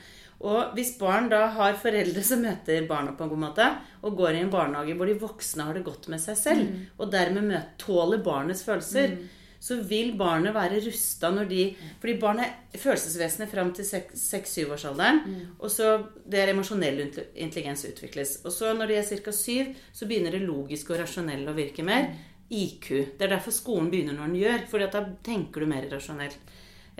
[0.41, 3.67] Og hvis barn da har foreldre som møter barna på en god måte,
[4.01, 7.11] og går i en barnehage hvor de voksne har det godt med seg selv, og
[7.13, 9.19] dermed møter, tåler barnets følelser,
[9.61, 15.21] så vil barnet være rusta når de Fordi barn er følelsesvesenet fram til 6-7-årsalderen.
[15.59, 17.03] Og så Det er emosjonell
[17.35, 18.39] intelligens utvikles.
[18.43, 19.31] Og så når de er ca.
[19.31, 22.09] 7, så begynner det logiske og rasjonelle å virke mer.
[22.49, 23.15] IQ.
[23.17, 24.67] Det er derfor skolen begynner når den gjør.
[24.67, 26.37] fordi at da tenker du mer rasjonelt.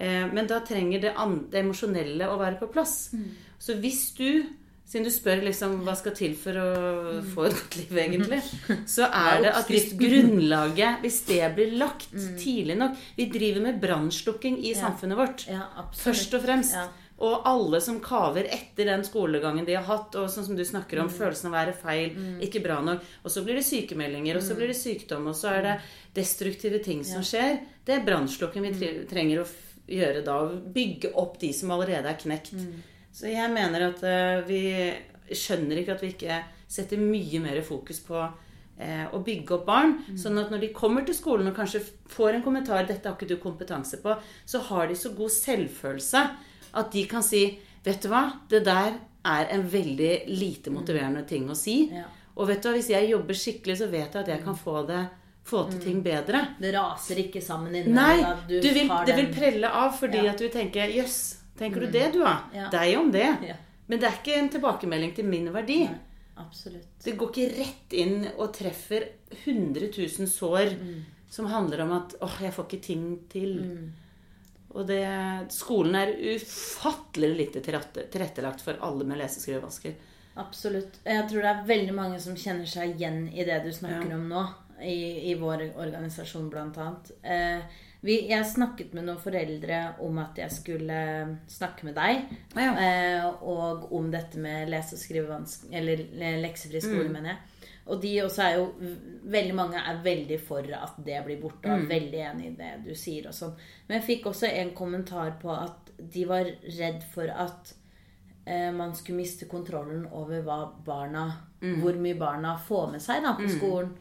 [0.02, 1.14] Eh, men da trenger det,
[1.54, 3.12] det emosjonelle å være på plass.
[3.62, 4.58] Så hvis du
[4.92, 6.72] siden du spør liksom hva skal til for å
[7.32, 8.42] få et godt liv, egentlig,
[8.92, 12.10] så er det at hvis grunnlaget Hvis det blir lagt
[12.42, 15.46] tidlig nok Vi driver med brannslukking i samfunnet vårt.
[15.96, 16.76] Først og fremst.
[17.22, 21.04] Og alle som kaver etter den skolegangen de har hatt, og sånn som du snakker
[21.04, 23.04] om, følelsen av å være feil, ikke bra nok.
[23.22, 25.76] Og så blir det sykemeldinger, og så blir det sykdom, og så er det
[26.18, 27.62] destruktive ting som skjer.
[27.86, 29.50] Det er brannslukking vi trenger å
[29.92, 30.38] gjøre da.
[30.76, 32.54] Bygge opp de som allerede er knekt.
[33.12, 34.64] Så jeg mener at uh, vi
[35.32, 36.40] skjønner ikke at vi ikke
[36.72, 39.98] setter mye mer fokus på uh, å bygge opp barn.
[40.20, 43.34] Sånn at når de kommer til skolen og kanskje får en kommentar 'Dette har ikke
[43.34, 46.24] du kompetanse på', så har de så god selvfølelse
[46.72, 51.50] at de kan si 'Vet du hva, det der er en veldig lite motiverende ting
[51.50, 51.90] å si'.
[51.92, 52.06] Ja.
[52.38, 54.82] Og vet du hva, hvis jeg jobber skikkelig, så vet jeg at jeg kan få,
[54.88, 55.02] det,
[55.44, 56.56] få til ting bedre.
[56.62, 60.32] Det raser ikke sammen inni Nei, du du vil, det vil prelle av fordi Ja.
[60.32, 62.36] at du tenker Jøss, tenker du det, du, da?
[62.54, 62.70] Ja.
[62.70, 63.26] Deg om det.
[63.48, 63.56] Ja.
[63.88, 65.80] Men det er ikke en tilbakemelding til min verdi.
[65.86, 65.98] Nei,
[66.38, 66.88] absolutt.
[67.04, 69.08] Det går ikke rett inn og treffer
[69.46, 70.78] 100 000 sår
[71.32, 73.58] som handler om at åh, jeg får ikke ting til.
[74.72, 75.02] Og det,
[75.52, 79.94] skolen er ufattelig lite tilrettelagt for alle med lese- og skrivevansker.
[80.40, 81.02] Absolutt.
[81.04, 84.16] Jeg tror det er veldig mange som kjenner seg igjen i det du snakker Ja.
[84.16, 84.46] om nå.
[84.82, 87.12] I, I vår organisasjon, annet.
[87.24, 87.62] Eh,
[88.02, 92.24] vi, jeg snakket med noen foreldre om at jeg skulle snakke med deg.
[92.56, 92.72] Ah, ja.
[92.82, 95.98] eh, og om dette med lese- og skrivevansker Eller
[96.42, 97.12] leksefri skole, Mm.
[97.14, 97.38] mener jeg.
[97.88, 98.74] Og de også er jo
[99.32, 101.74] Veldig mange er veldig for at det blir borte, Mm.
[101.74, 103.54] og er veldig enig i det du sier og sånn.
[103.88, 106.46] Men jeg fikk også en kommentar på at de var
[106.80, 107.74] redd for at
[108.48, 111.80] eh, man skulle miste kontrollen over hva barna Mm.
[111.84, 113.92] Hvor mye barna får med seg da på skolen.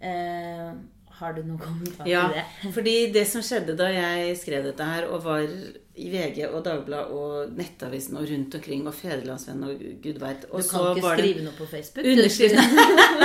[0.00, 0.72] Eh,
[1.20, 2.72] har du noen kommentar Ja, til det?
[2.76, 7.12] fordi det som skjedde da jeg skrev dette her, og var i VG og Dagbladet
[7.12, 11.56] og Nettavisen og rundt omkring, og Fedrelandsvennen og gud veit Du kan ikke skrive noe
[11.58, 12.06] på Facebook.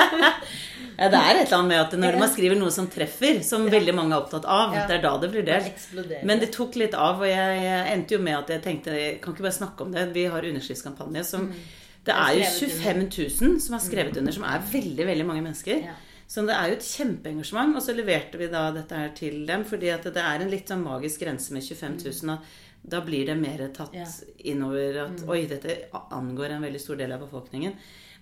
[0.96, 3.66] Ja, det er et eller annet med at når man skriver noe som treffer, som
[3.72, 4.86] veldig mange er opptatt av, Ja.
[4.88, 5.88] det er da det blir delt.
[6.24, 6.54] Men det.
[6.56, 9.58] tok litt av, og jeg, endte jo med at jeg tenkte jeg kan ikke bare
[9.58, 10.06] snakke om det.
[10.16, 11.58] Vi har underskriftskampanje som Mm.
[12.06, 15.42] Det er jo skrevet 25 000 som har skrevet under, som er veldig, veldig mange
[15.42, 15.80] mennesker.
[15.90, 15.96] Ja.
[16.28, 17.76] Så det er jo et kjempeengasjement.
[17.78, 20.68] Og så leverte vi da dette her til dem, fordi at det er en litt
[20.72, 22.34] sånn magisk grense med 25 000.
[22.34, 24.06] Og da blir det mer tatt Ja.
[24.46, 25.78] innover at oi, dette
[26.12, 27.74] angår en veldig stor del av befolkningen.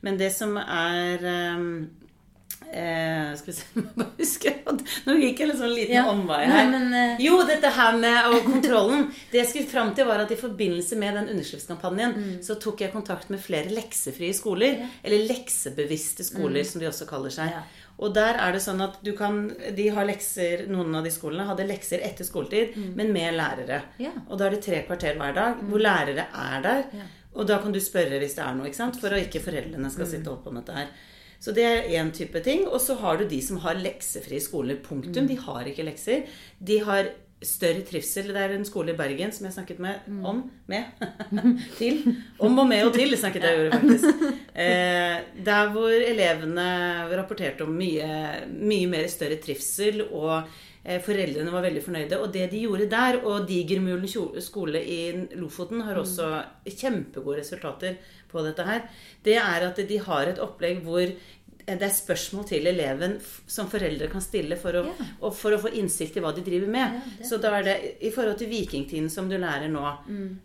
[0.03, 1.23] Men det som er
[1.55, 1.89] um,
[2.73, 4.51] eh, Skal vi se jeg bare huske
[5.05, 6.03] Nå gikk jeg en sånn liten Ja.
[6.11, 6.71] omvei Nei, her.
[6.71, 7.21] men, uh...
[7.23, 9.05] Jo, dette her med og kontrollen.
[9.31, 12.33] Det jeg skulle fram til, var at i forbindelse med den underskriftskampanjen Mm.
[12.43, 14.89] så tok jeg kontakt med flere leksefrie skoler.
[15.03, 17.47] Eller leksebevisste skoler, som de også kaller seg.
[17.51, 17.55] Mm.
[17.59, 17.63] Ja.
[18.01, 19.45] Og der er det sånn at du kan
[19.77, 23.83] De har lekser Noen av de skolene hadde lekser etter skoletid, men med lærere.
[23.97, 24.05] Mm.
[24.07, 24.13] Ja.
[24.27, 26.85] Og da er det tre kvarter hver dag hvor lærere er der.
[26.97, 27.09] Ja.
[27.33, 28.99] Og da kan du spørre hvis det er noe, ikke sant?
[29.01, 31.11] for at ikke foreldrene skal sitte og holde på med dette her.
[31.43, 32.67] Så det er én type ting.
[32.69, 34.77] Og så har du de som har leksefrie skoler.
[34.83, 35.27] Punktum.
[35.27, 36.29] De har ikke lekser.
[36.59, 37.09] De har
[37.47, 38.31] større trivsel.
[38.33, 41.05] Det er en skole i Bergen som jeg snakket med om med
[41.79, 42.03] til.
[42.39, 44.23] Om og med og til snakket jeg jo faktisk.
[44.53, 46.63] Eh, der hvor elevene
[47.09, 48.05] rapporterte om mye,
[48.53, 50.43] mye mer større trivsel, og
[50.85, 52.19] eh, foreldrene var veldig fornøyde.
[52.21, 54.05] Og det de gjorde der, og Digermulen
[54.45, 54.99] skole i
[55.41, 56.29] Lofoten har også
[56.69, 57.97] kjempegode resultater
[58.29, 58.85] på dette her,
[59.25, 61.09] det er at de har et opplegg hvor
[61.65, 65.05] det er spørsmål til eleven som foreldre kan stille for å, Ja.
[65.21, 67.01] og for å få innsikt i hva de driver med.
[67.19, 69.83] Ja, Så da er det i forhold til vikingtiden som du lærer nå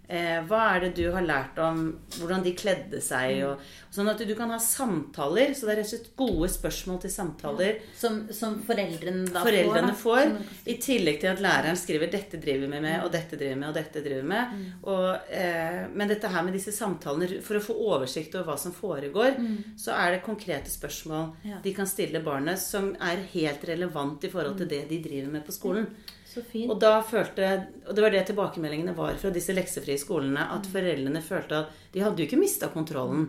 [0.08, 3.42] eh, Hva er det du har lært om hvordan de kledde seg?
[3.48, 3.58] Og,
[3.90, 5.54] sånn at du kan ha samtaler.
[5.56, 9.94] Så det er rett og slett gode spørsmål til samtaler Som, som foreldrene da foreldrene
[9.96, 10.22] får.
[10.22, 10.32] får.
[10.38, 10.70] da.
[10.70, 13.68] I tillegg til at læreren skriver 'dette driver vi med', og 'dette driver vi med',
[13.68, 14.72] og 'dette driver vi med'.
[14.84, 18.72] Og, eh, men dette her med disse samtalene, for å få oversikt over hva som
[18.72, 19.34] foregår,
[19.76, 21.07] så er det konkrete spørsmål
[21.44, 21.58] Ja.
[21.64, 25.44] de kan stille barnet som er helt relevant i forhold til det de driver med
[25.46, 25.86] på skolen.
[26.28, 26.70] Så fint.
[26.70, 31.22] Og da følte, og det var det tilbakemeldingene var fra disse leksefrie skolene, at foreldrene
[31.24, 33.28] følte at de hadde jo ikke mista kontrollen.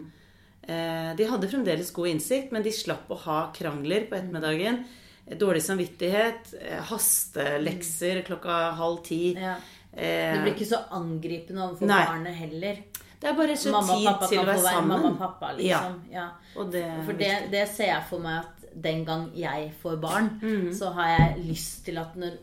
[0.67, 4.83] Eh, De hadde fremdeles god innsikt, men de slapp å ha krangler på ettermiddagen.
[5.39, 9.33] Dårlig samvittighet, eh, hastelekser klokka halv ti.
[9.39, 9.55] Ja.
[9.93, 12.83] Eh, Det blir ikke så angripende overfor barnet heller.
[13.21, 14.87] Det er bare så Mamma tid pappa til kan å være få være sammen.
[15.01, 15.79] mamma og pappa, Ja.
[15.79, 16.01] liksom.
[16.11, 16.27] Ja.
[16.55, 20.29] Og det For det, det ser jeg for meg at den gang jeg får barn,
[20.41, 20.71] Mm.
[20.73, 22.37] så har jeg lyst til at når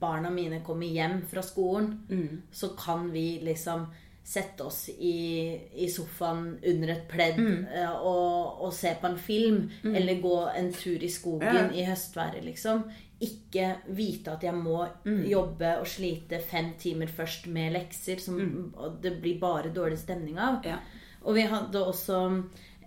[0.00, 2.42] barna mine kommer hjem fra skolen, Mm.
[2.52, 3.86] så kan vi liksom
[4.24, 7.66] sette oss i, i sofaen under et pledd Mm.
[7.74, 9.70] eh, og, og se på en film.
[9.84, 11.68] Eller gå en tur i skogen Ja.
[11.72, 12.84] i høstværet, liksom.
[13.22, 15.24] Ikke vite at jeg må Mm.
[15.30, 18.72] jobbe og slite fem timer først med lekser, som mm.
[19.00, 20.60] det blir bare dårlig stemning av.
[20.66, 20.78] Ja.
[21.24, 22.18] Og vi hadde også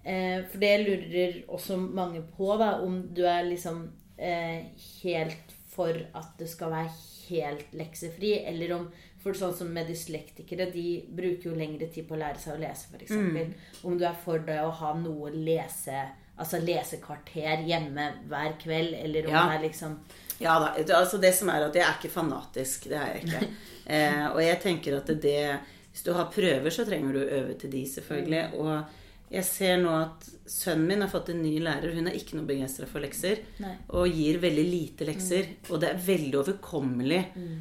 [0.05, 4.65] eh, For det lurer også mange på, da, om du er liksom eh,
[5.03, 6.91] helt for at det skal være
[7.29, 8.89] helt leksefri, eller om
[9.25, 12.61] For sånn som med dyslektikere, de bruker jo lengre tid på å lære seg å
[12.61, 13.11] lese, f.eks.
[13.11, 13.53] Mm.
[13.83, 16.03] Om du er for det å ha noe lese
[16.37, 19.45] Altså lesekvarter hjemme hver kveld, eller om Ja.
[19.47, 19.93] det er liksom
[20.39, 20.73] Ja da.
[20.97, 22.89] Altså det som er at jeg er ikke fanatisk.
[22.91, 23.47] Det er jeg ikke.
[23.85, 25.59] Eh, og jeg tenker at det
[25.91, 28.39] Hvis du har prøver, så trenger du å øve til de, selvfølgelig.
[28.49, 28.55] Mm.
[28.63, 31.93] Og jeg ser nå at sønnen min har fått en ny lærer.
[31.93, 33.43] Hun er ikke noe begeistra for lekser.
[33.61, 33.75] Nei.
[33.93, 35.51] Og gir veldig lite lekser.
[35.69, 37.21] Og det er veldig overkommelig.
[37.37, 37.53] Mm.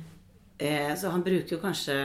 [0.65, 1.99] Eh, så han bruker jo kanskje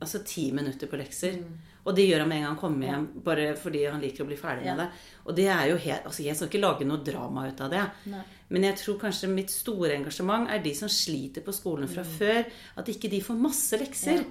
[0.00, 1.36] altså ti minutter på lekser.
[1.40, 1.58] Mm.
[1.84, 4.28] Og det gjør han med en gang han kommer hjem, bare fordi han liker å
[4.28, 4.74] bli ferdig Ja.
[4.74, 4.90] med det.
[5.26, 7.84] Og det er jo helt Altså, jeg skal ikke lage noe drama ut av det.
[8.12, 8.22] Nei.
[8.50, 12.44] Men jeg tror kanskje mitt store engasjement er de som sliter på skolen fra før.
[12.76, 14.20] At ikke de får masse lekser.
[14.20, 14.24] Ja.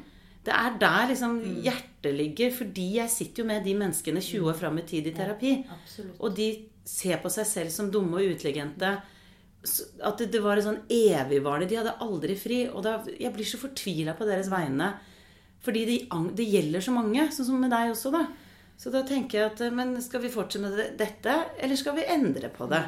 [0.45, 2.51] Det er der liksom hjertet ligger.
[2.51, 5.65] Fordi jeg sitter jo med de menneskene 20 år fram i tid i terapi.
[5.65, 9.01] Ja, Og de ser på seg selv som dumme og uteligente.
[10.03, 12.61] At det, det var en sånn evigvarende De hadde aldri fri.
[12.69, 14.93] Og da, jeg blir så fortvila på deres vegne.
[15.61, 15.97] Fordi det,
[16.37, 18.25] det gjelder så mange, sånn som med deg også, da.
[18.79, 22.47] Så da tenker jeg at Men skal vi fortsette med dette, eller skal vi endre
[22.53, 22.79] på det?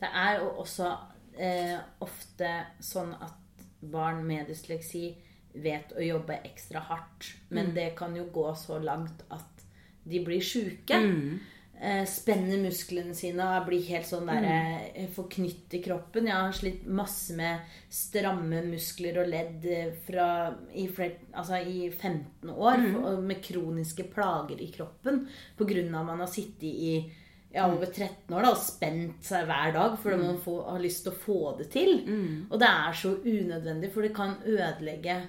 [0.00, 0.88] Det er jo også
[1.36, 2.48] eh, ofte
[2.80, 5.10] sånn at barn med dysleksi
[5.54, 7.34] vet å jobbe ekstra hardt.
[7.50, 7.74] Men Mm.
[7.74, 9.64] det kan jo gå så langt at
[10.04, 10.96] de blir sjuke.
[10.96, 11.40] Mm.
[11.80, 14.92] Eh, spenner musklene sine og blir helt sånn der, Mm.
[14.94, 16.24] eh, forknytt i kroppen.
[16.26, 17.60] Jeg har slitt masse med
[17.90, 20.86] stramme muskler og ledd eh, fra, i,
[21.34, 22.76] altså i 15 år.
[22.78, 23.04] Mm.
[23.04, 25.26] og med kroniske plager i kroppen
[25.58, 25.80] pga.
[25.98, 27.10] at man har sittet i
[27.52, 31.04] ja, over 13 år da, og spent seg hver dag fordi man får, har lyst
[31.04, 31.92] til å få det til.
[32.50, 35.22] Og det er så unødvendig, for det kan ødelegge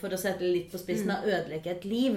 [0.00, 2.14] For å sette det litt på spissen, da, ødelegge et liv.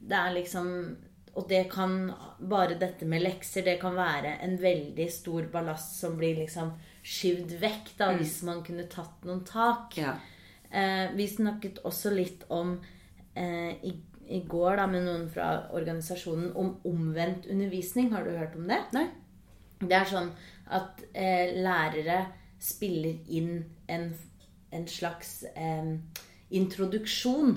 [0.00, 0.96] Det er liksom
[1.36, 6.16] Og det kan Bare dette med lekser, det kan være en veldig stor ballast som
[6.18, 6.74] blir liksom
[7.06, 9.96] skyvd vekk, da, hvis man kunne tatt noen tak.
[9.96, 10.16] Ja.
[10.68, 12.74] Eh, vi snakket også litt om
[13.32, 13.94] eh, i,
[14.36, 18.10] i går da, med noen fra organisasjonen om omvendt undervisning.
[18.12, 18.82] Har du hørt om det?
[18.96, 19.06] Nei?
[19.80, 20.32] Det er sånn
[20.72, 22.24] at eh, lærere
[22.62, 24.10] spiller inn en,
[24.74, 25.94] en slags eh,
[26.50, 27.56] introduksjon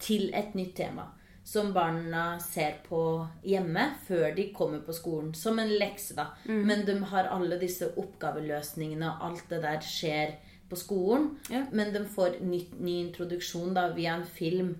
[0.00, 1.10] til et nytt tema.
[1.44, 2.98] Som barna ser på
[3.44, 5.34] hjemme før de kommer på skolen.
[5.36, 6.30] Som en lekse, da.
[6.48, 10.34] Men de har alle disse oppgaveløsningene, og alt det der skjer
[10.70, 11.28] på skolen.
[11.52, 11.66] Ja.
[11.72, 14.74] Men de får ny, ny introduksjon da via en film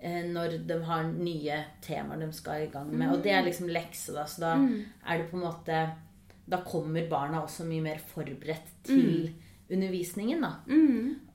[0.00, 3.12] eh, når de har nye temaer de skal i gang med.
[3.14, 4.26] Og det er liksom lekse, da.
[4.26, 5.86] Så da er det på en måte
[6.48, 9.28] Da kommer barna også mye mer forberedt til
[9.70, 10.50] undervisningen, da.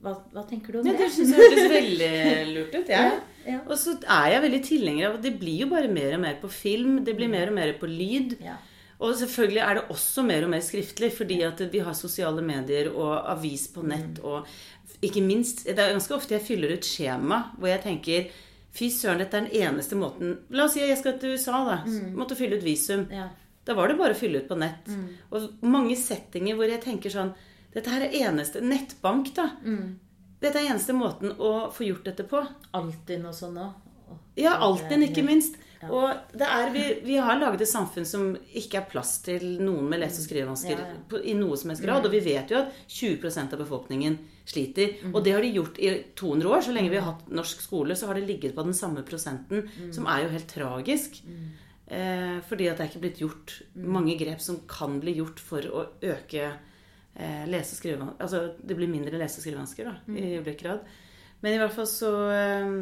[0.04, 1.06] Hva, hva tenker du om Ja, det?
[1.06, 2.12] det syns jeg hørtes veldig
[2.56, 2.90] lurt ut.
[2.90, 3.04] Ja.
[3.46, 3.60] Ja.
[3.68, 6.50] Og så er jeg veldig tilhenger av det blir jo bare mer og mer på
[6.52, 7.02] film.
[7.06, 8.38] Det blir mer og mer på lyd.
[8.44, 8.56] Ja.
[9.04, 12.88] Og selvfølgelig er det også mer og mer skriftlig, fordi at vi har sosiale medier
[12.94, 14.48] og avis på nett og
[15.04, 18.30] ikke minst Det er ganske ofte jeg fyller ut skjema hvor jeg tenker
[18.74, 21.76] Fy søren, dette er den eneste måten La oss si jeg skal til USA, da.
[22.16, 23.04] Måtte fylle ut visum.
[23.12, 23.28] Ja.
[23.68, 24.88] Da var det bare å fylle ut på nett.
[25.32, 27.34] Og mange settinger hvor jeg tenker sånn
[27.74, 29.50] Dette her er eneste Nettbank, da.
[30.44, 32.42] Dette er eneste måten å få gjort dette på.
[32.76, 33.80] Altinn og sånn òg.
[34.38, 35.56] Ja, Altinn, ikke minst.
[35.84, 39.90] Og det er, vi, vi har laget et samfunn som ikke er plass til noen
[39.92, 41.20] med lese- og skrivevansker Ja, ja.
[41.28, 42.06] i noe som helst grad.
[42.08, 44.16] Og vi vet jo at 20% av befolkningen
[44.48, 44.96] sliter.
[45.12, 46.64] Og det har de gjort i 200 år.
[46.64, 49.68] Så lenge vi har hatt norsk skole, så har det ligget på den samme prosenten,
[49.96, 51.20] som er jo helt tragisk.
[51.88, 55.68] Eh, fordi at det er ikke blitt gjort mange grep som kan bli gjort for
[55.68, 56.54] å øke
[57.16, 60.84] eh, lese- og skrivevansker Altså det blir mindre lese- og skrivevansker da, i ulik grad.
[61.43, 62.76] Men i hvert fall så eh,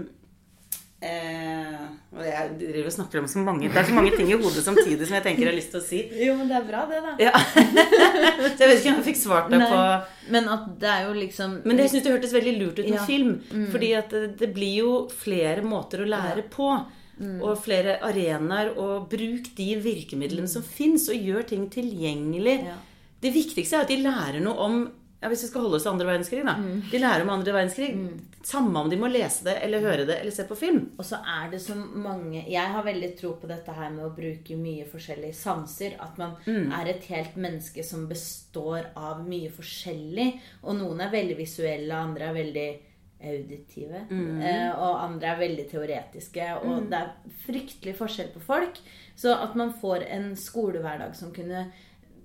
[1.02, 1.78] Eh,
[2.14, 4.62] og jeg driver og snakker om så mange Det er så mange ting i hodet
[4.62, 6.02] samtidig som jeg tenker jeg har lyst til å si.
[6.28, 7.14] Jo, men det er bra, det, da.
[7.18, 7.32] Ja.
[8.54, 9.80] så jeg vet ikke om jeg fikk svart deg på
[10.36, 12.86] Men at det er jo liksom Men det, jeg syns det hørtes veldig lurt ut
[12.86, 13.08] med Ja.
[13.10, 13.34] film.
[13.74, 16.70] Fordi at det, det blir jo flere måter å lære på.
[17.42, 18.70] Og flere arenaer.
[18.78, 22.60] Og bruk de virkemidlene som fins, og gjør ting tilgjengelig.
[22.70, 22.78] Ja.
[23.22, 24.82] Det viktigste er at de lærer noe om
[25.22, 26.56] ja, Hvis vi skal holde oss til andre verdenskrig, da.
[26.90, 27.92] De lærer om andre verdenskrig.
[28.42, 30.80] Samme om de må lese det, eller høre det, eller se på film.
[30.98, 34.16] Og så er det så mange Jeg har veldig tro på dette her med å
[34.16, 35.94] bruke mye forskjellige sanser.
[36.02, 40.32] At man er et helt menneske som består av mye forskjellig.
[40.66, 42.70] Og noen er veldig visuelle, andre er veldig
[43.22, 44.00] auditive.
[44.10, 44.42] Mm.
[44.82, 46.50] og andre er veldig teoretiske.
[46.66, 48.82] Og det er fryktelig forskjell på folk.
[49.14, 51.68] Så at man får en skolehverdag som kunne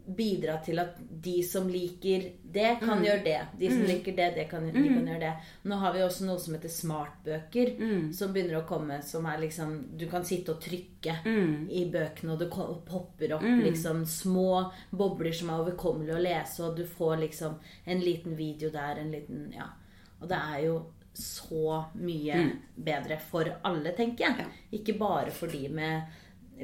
[0.06, 3.40] bidra til at de som liker det, kan gjøre det.
[3.58, 5.32] De som liker det, det kan, de kan gjøre det.
[5.66, 7.72] Nå har vi også noe som heter smartbøker,
[8.14, 9.00] som begynner å komme.
[9.02, 11.16] Som er liksom Du kan sitte og trykke
[11.70, 12.50] i bøkene, og det
[12.86, 18.00] popper opp liksom små bobler som er overkommelige å lese, og du får liksom en
[18.00, 19.66] liten video der, en liten Ja.
[20.20, 20.76] Og det er jo
[21.12, 22.34] så mye
[22.76, 24.46] bedre for alle, tenker jeg.
[24.72, 26.02] Ikke bare for de med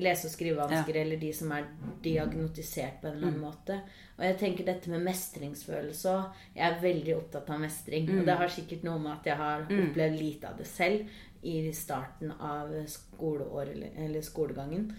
[0.01, 1.67] lese- og skrivevansker eller de som er
[2.03, 3.81] diagnotisert på en eller annen måte.
[4.19, 6.39] Og jeg tenker dette med mestringsfølelse òg.
[6.57, 8.09] Jeg er veldig opptatt av mestring.
[8.19, 11.73] Og det har sikkert noe med at jeg har opplevd lite av det selv i
[11.75, 14.93] starten av skoleår eller, skolegangen.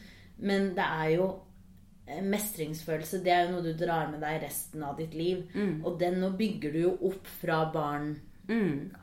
[0.43, 1.29] Men det er jo
[2.05, 5.45] eh, Mestringsfølelse det er jo noe du drar med deg resten av ditt liv.
[5.83, 8.17] Og den nå bygger du jo opp fra barn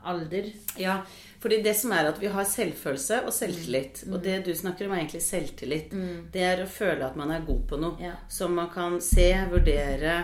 [0.03, 0.51] alder.
[0.77, 1.01] Ja,
[1.41, 4.03] fordi det som er at vi har selvfølelse og selvtillit.
[4.11, 5.95] Og det du snakker om, er egentlig selvtillit.
[6.31, 7.97] Det er å føle at man er god på noe.
[8.01, 8.13] Ja.
[8.29, 10.19] Som man kan se, vurdere.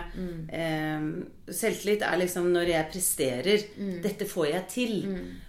[0.48, 1.10] Eh,
[1.50, 3.68] selvtillit er liksom når jeg presterer.
[4.04, 4.96] Dette får jeg til.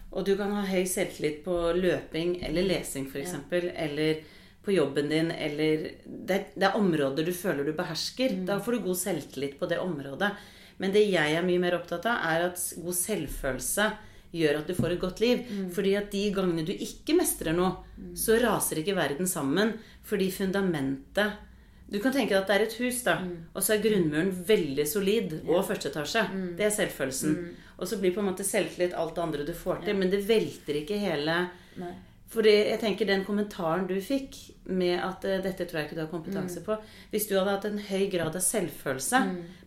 [0.10, 3.36] Og du kan ha høy selvtillit på løping eller lesing, f.eks.
[3.54, 4.24] Eller
[4.66, 8.42] på jobben din, eller det det er områder du føler du behersker.
[8.46, 10.34] Da får du god selvtillit på det området.
[10.80, 13.90] Men det jeg er mye mer opptatt av, er at god selvfølelse
[14.32, 15.40] gjør at du får et godt liv.
[15.74, 17.84] Fordi at de gangene du ikke mestrer noe,
[18.16, 19.76] så raser ikke verden sammen.
[20.08, 21.46] Fordi fundamentet
[21.90, 23.16] Du kan tenke deg at det er et hus, da,
[23.50, 26.22] og så er grunnmuren veldig solid og første etasje.
[26.56, 27.32] Det er selvfølelsen.
[27.80, 29.98] Og så blir på en måte selvtillit alt det andre du får til.
[29.98, 31.50] Men det velter ikke hele
[31.82, 31.96] Nei.
[32.30, 34.38] Fordi jeg tenker den kommentaren du fikk
[34.70, 36.78] med at uh, dette tror jeg ikke du har kompetanse på
[37.10, 39.22] Hvis du hadde hatt en høy grad av selvfølelse,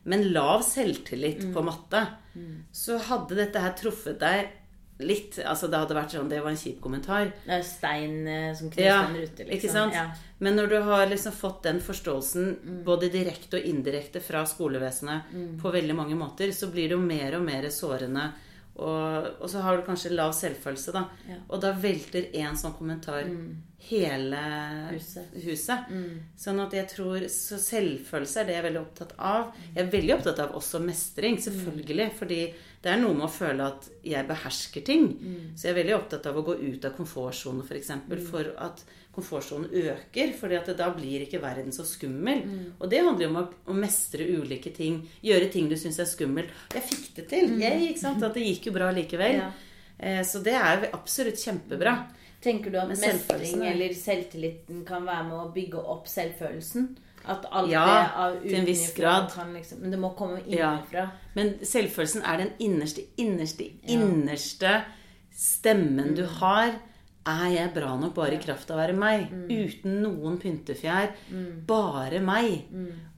[0.06, 2.06] men lav selvtillit på matte,
[2.72, 4.58] så hadde dette her truffet deg
[5.02, 7.32] litt Altså det hadde vært sånn Det var en kjip kommentar.
[7.42, 9.56] Det er stein uh, som knuste Ja, en rute, liksom.
[9.56, 9.96] ikke sant?
[9.98, 10.06] Ja.
[10.42, 15.74] Men når du har liksom fått den forståelsen både direkte og indirekte fra skolevesenet på
[15.74, 18.30] veldig mange måter, så blir det jo mer og mer sårende.
[18.80, 21.02] Og, og så har du kanskje lav selvfølelse, da.
[21.28, 21.36] Ja.
[21.52, 23.26] Og da velter én sånn kommentar
[23.88, 24.40] hele
[24.92, 25.34] Huset.
[25.44, 25.90] huset.
[26.38, 29.52] Sånn at jeg tror Så selvfølelse er det jeg er veldig opptatt av.
[29.74, 32.08] Jeg er veldig opptatt av også mestring, selvfølgelig.
[32.16, 32.40] Fordi
[32.82, 35.08] det er noe med å føle at jeg behersker ting.
[35.54, 37.68] Så jeg er veldig opptatt av å gå ut av komfortsonen, f.eks.
[37.68, 40.32] For, eksempel, for at komfortsonen øker.
[40.58, 42.42] at da blir ikke verden så skummel.
[42.80, 45.02] Og det handler jo om å, å mestre ulike ting.
[45.22, 46.48] Gjøre ting du syns er skummelt.
[46.74, 47.58] Jeg fikk det til.
[47.60, 48.22] Jeg, ikke sant?
[48.22, 49.36] At det gikk jo bra likevel.
[49.42, 49.50] Ja.
[49.98, 52.06] Eh, Så det er absolutt kjempebra.
[52.42, 56.96] Tenker du at mestring er- eller selvtilliten kan være med å bygge opp selvfølelsen?
[57.24, 59.30] At alt Ja, det av til en viss grad.
[59.30, 60.80] Kan liksom, men det må komme Ja.
[61.36, 64.84] Men selvfølelsen er den innerste, innerste, innerste
[65.32, 66.72] stemmen du har.
[67.28, 69.28] Er jeg bra nok bare i kraft av å være meg?
[69.50, 71.12] Uten noen pyntefjær.
[71.68, 72.64] Bare meg.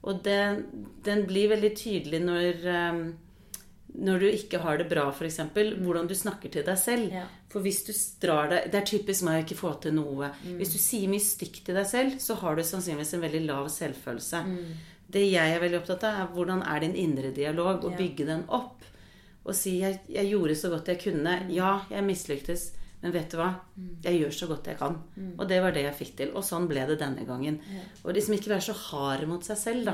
[0.05, 0.65] Og den,
[1.05, 2.99] den blir veldig tydelig når, um,
[4.05, 5.39] når du ikke har det bra, f.eks.,
[5.81, 7.09] hvordan du snakker til deg selv.
[7.17, 7.25] Ja.
[7.49, 10.29] For hvis du drar deg Det er typisk meg å ikke få til noe.
[10.59, 13.69] Hvis du sier mye stygt til deg selv, så har du sannsynligvis en veldig lav
[13.73, 14.43] selvfølelse.
[15.15, 17.97] Det jeg er veldig opptatt av, er hvordan er din indre dialog, og Ja.
[17.97, 18.83] bygge den opp.
[19.45, 21.49] Og si jeg, 'Jeg gjorde så godt jeg kunne'.
[21.53, 22.71] Ja, jeg mislyktes.
[23.05, 23.51] Men vet du hva?
[24.01, 24.95] Jeg gjør så godt jeg kan.
[25.37, 26.31] Og det var det jeg fikk til.
[26.33, 27.59] Og sånn ble det denne gangen.
[28.01, 29.93] Og liksom ikke være så hard mot seg selv, da.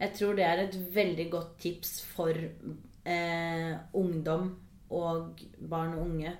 [0.00, 4.48] Jeg tror det er et veldig godt tips for eh, ungdom
[4.90, 6.32] og barn og unge,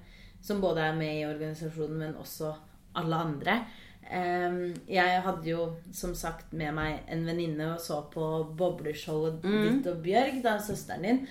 [0.43, 2.51] som både er med i organisasjonen, men også
[2.99, 3.59] alle andre.
[4.03, 4.59] Eh,
[4.91, 8.27] jeg hadde jo som sagt med meg en venninne og så på
[8.59, 11.23] bobleshowet ditt og Bjørg, da, søsteren din.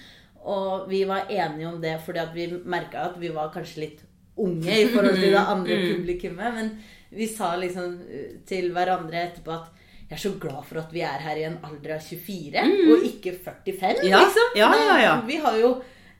[0.48, 4.06] Og vi var enige om det fordi vi merka at vi var kanskje litt
[4.46, 6.56] unge i forhold til det andre publikummet.
[6.56, 6.72] Men
[7.20, 9.76] vi sa liksom eh, til hverandre etterpå at
[10.10, 13.04] jeg er så glad for at vi er her i en alder av 24, og
[13.06, 14.56] ikke 45, Ja, liksom.
[14.58, 15.12] ja, ja, ja.
[15.28, 15.76] Vi har jo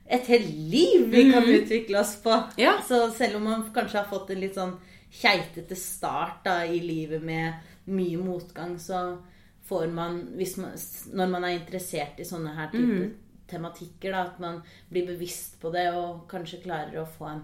[0.06, 2.36] et helt liv vi kan utvikle oss på.
[2.58, 2.76] Ja.
[2.86, 4.76] Så selv om man kanskje har fått en litt sånn
[5.10, 9.18] keitete start da, i livet med mye motgang, så
[9.66, 10.72] får man, hvis man
[11.14, 13.10] Når man er interessert i sånne her type
[13.50, 17.42] tematikker, da, at man blir bevisst på det og kanskje klarer å få en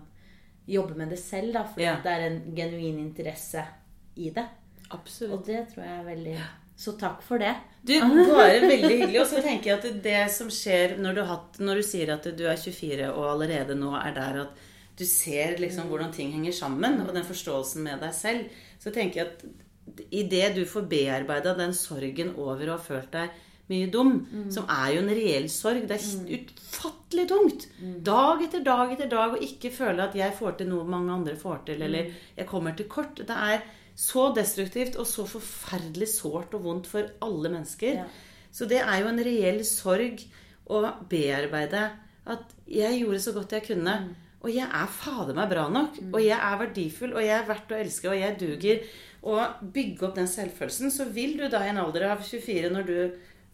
[0.66, 1.96] jobbe med det selv, da, fordi Ja.
[2.02, 3.64] det er en genuin interesse
[4.16, 4.46] i det.
[4.90, 5.32] Absolutt.
[5.40, 6.38] Og det tror jeg er veldig
[6.76, 7.54] Så takk for det.
[7.86, 7.94] Du,
[8.34, 9.20] bare veldig hyggelig.
[9.22, 12.26] Og så tenker jeg at det som skjer når du, hatt, når du sier at
[12.36, 14.58] du er 24 og allerede nå er der at
[14.98, 18.46] du ser liksom hvordan ting henger sammen, og den forståelsen med deg selv,
[18.80, 19.42] så tenker jeg at
[20.10, 23.30] idet du får bearbeida den sorgen over å ha følt deg
[23.70, 24.12] mye dum,
[24.52, 27.66] som er jo en reell sorg Det er utfattelig tungt.
[28.06, 31.34] Dag etter dag etter dag å ikke føle at jeg får til noe mange andre
[31.40, 33.18] får til, eller jeg kommer til kort.
[33.26, 38.02] Det er så destruktivt og så forferdelig sårt og vondt for alle mennesker.
[38.02, 38.06] Ja.
[38.52, 40.22] Så det er jo en reell sorg
[40.72, 41.88] å bearbeide
[42.26, 43.96] at jeg gjorde så godt jeg kunne.
[44.44, 45.98] Og jeg er fader meg bra nok.
[46.12, 48.82] Og jeg er verdifull, og jeg er verdt å elske, og jeg duger.
[49.26, 50.92] Og bygge opp den selvfølelsen.
[50.94, 52.98] Så vil du da i en alder av 24, når du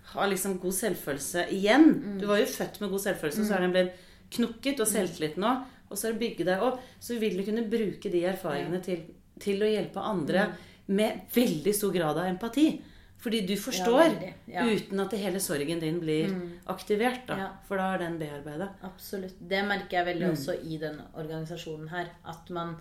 [0.04, 3.72] har liksom god selvfølelse igjen Du var jo født med god selvfølelse, så er den
[3.72, 3.92] blitt
[4.32, 5.52] knukket og selvtillit nå.
[5.90, 6.80] Og så er det bygge deg opp.
[7.00, 9.02] Så vil du kunne bruke de erfaringene til,
[9.40, 10.46] til å hjelpe andre
[10.88, 12.80] med veldig stor grad av empati.
[13.22, 14.16] Fordi du forstår,
[14.48, 14.64] ja, Ja.
[14.66, 16.32] uten at hele sorgen din blir
[16.66, 17.26] aktivert.
[17.26, 17.36] da.
[17.38, 17.48] Ja.
[17.68, 18.70] For da er den bearbeida.
[18.82, 19.36] Absolutt.
[19.38, 22.08] Det merker jeg veldig også i den organisasjonen her.
[22.26, 22.76] At man,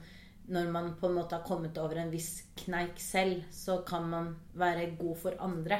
[0.51, 4.25] når man på en måte har kommet over en viss kneik selv, så kan man
[4.59, 5.77] være god for andre.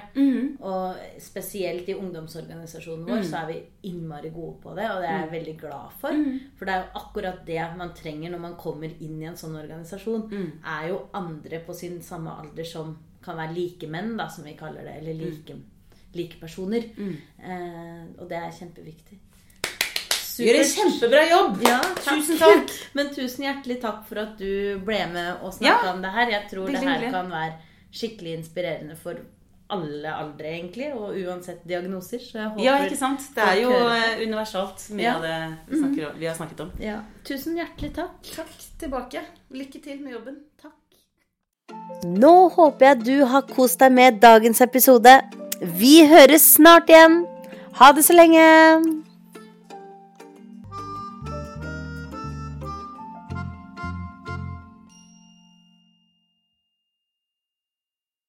[0.64, 3.58] Og spesielt i ungdomsorganisasjonen vår så er vi
[3.90, 6.12] innmari gode på det, og det er jeg veldig glad for.
[6.58, 9.56] For det er jo akkurat det man trenger når man kommer inn i en sånn
[9.60, 10.30] organisasjon.
[10.64, 14.82] Er jo andre på sin samme alder som kan være likemenn, da, som vi kaller
[14.88, 14.96] det.
[15.02, 15.58] Eller like,
[16.16, 16.88] like personer.
[17.38, 19.20] Eh, og det er kjempeviktig.
[20.42, 21.60] Gjør en kjempebra jobb!
[21.68, 22.72] Ja, Tusen takk.
[22.98, 26.32] Men tusen hjertelig takk for at du ble med og snakka Ja, om det her.
[26.38, 27.12] Jeg tror det her hyggelig.
[27.14, 27.54] kan være
[27.92, 29.20] skikkelig inspirerende for
[29.72, 32.20] alle aldre, egentlig, og uansett diagnoser.
[32.20, 33.24] Så jeg håper Ja, ikke sant?
[33.36, 35.14] Det er jo eh, universalt, mye Ja.
[35.16, 35.38] av det
[35.70, 36.72] vi, snakker, vi har snakket om.
[36.84, 36.98] Ja.
[37.24, 38.18] Tusen hjertelig takk.
[38.36, 38.52] Takk
[38.84, 39.22] tilbake.
[39.56, 40.42] Lykke til med jobben.
[40.62, 40.76] Takk.
[42.04, 45.14] Nå håper jeg du har kost deg med dagens episode.
[45.62, 47.22] Vi høres snart igjen.
[47.80, 48.44] Ha det så lenge.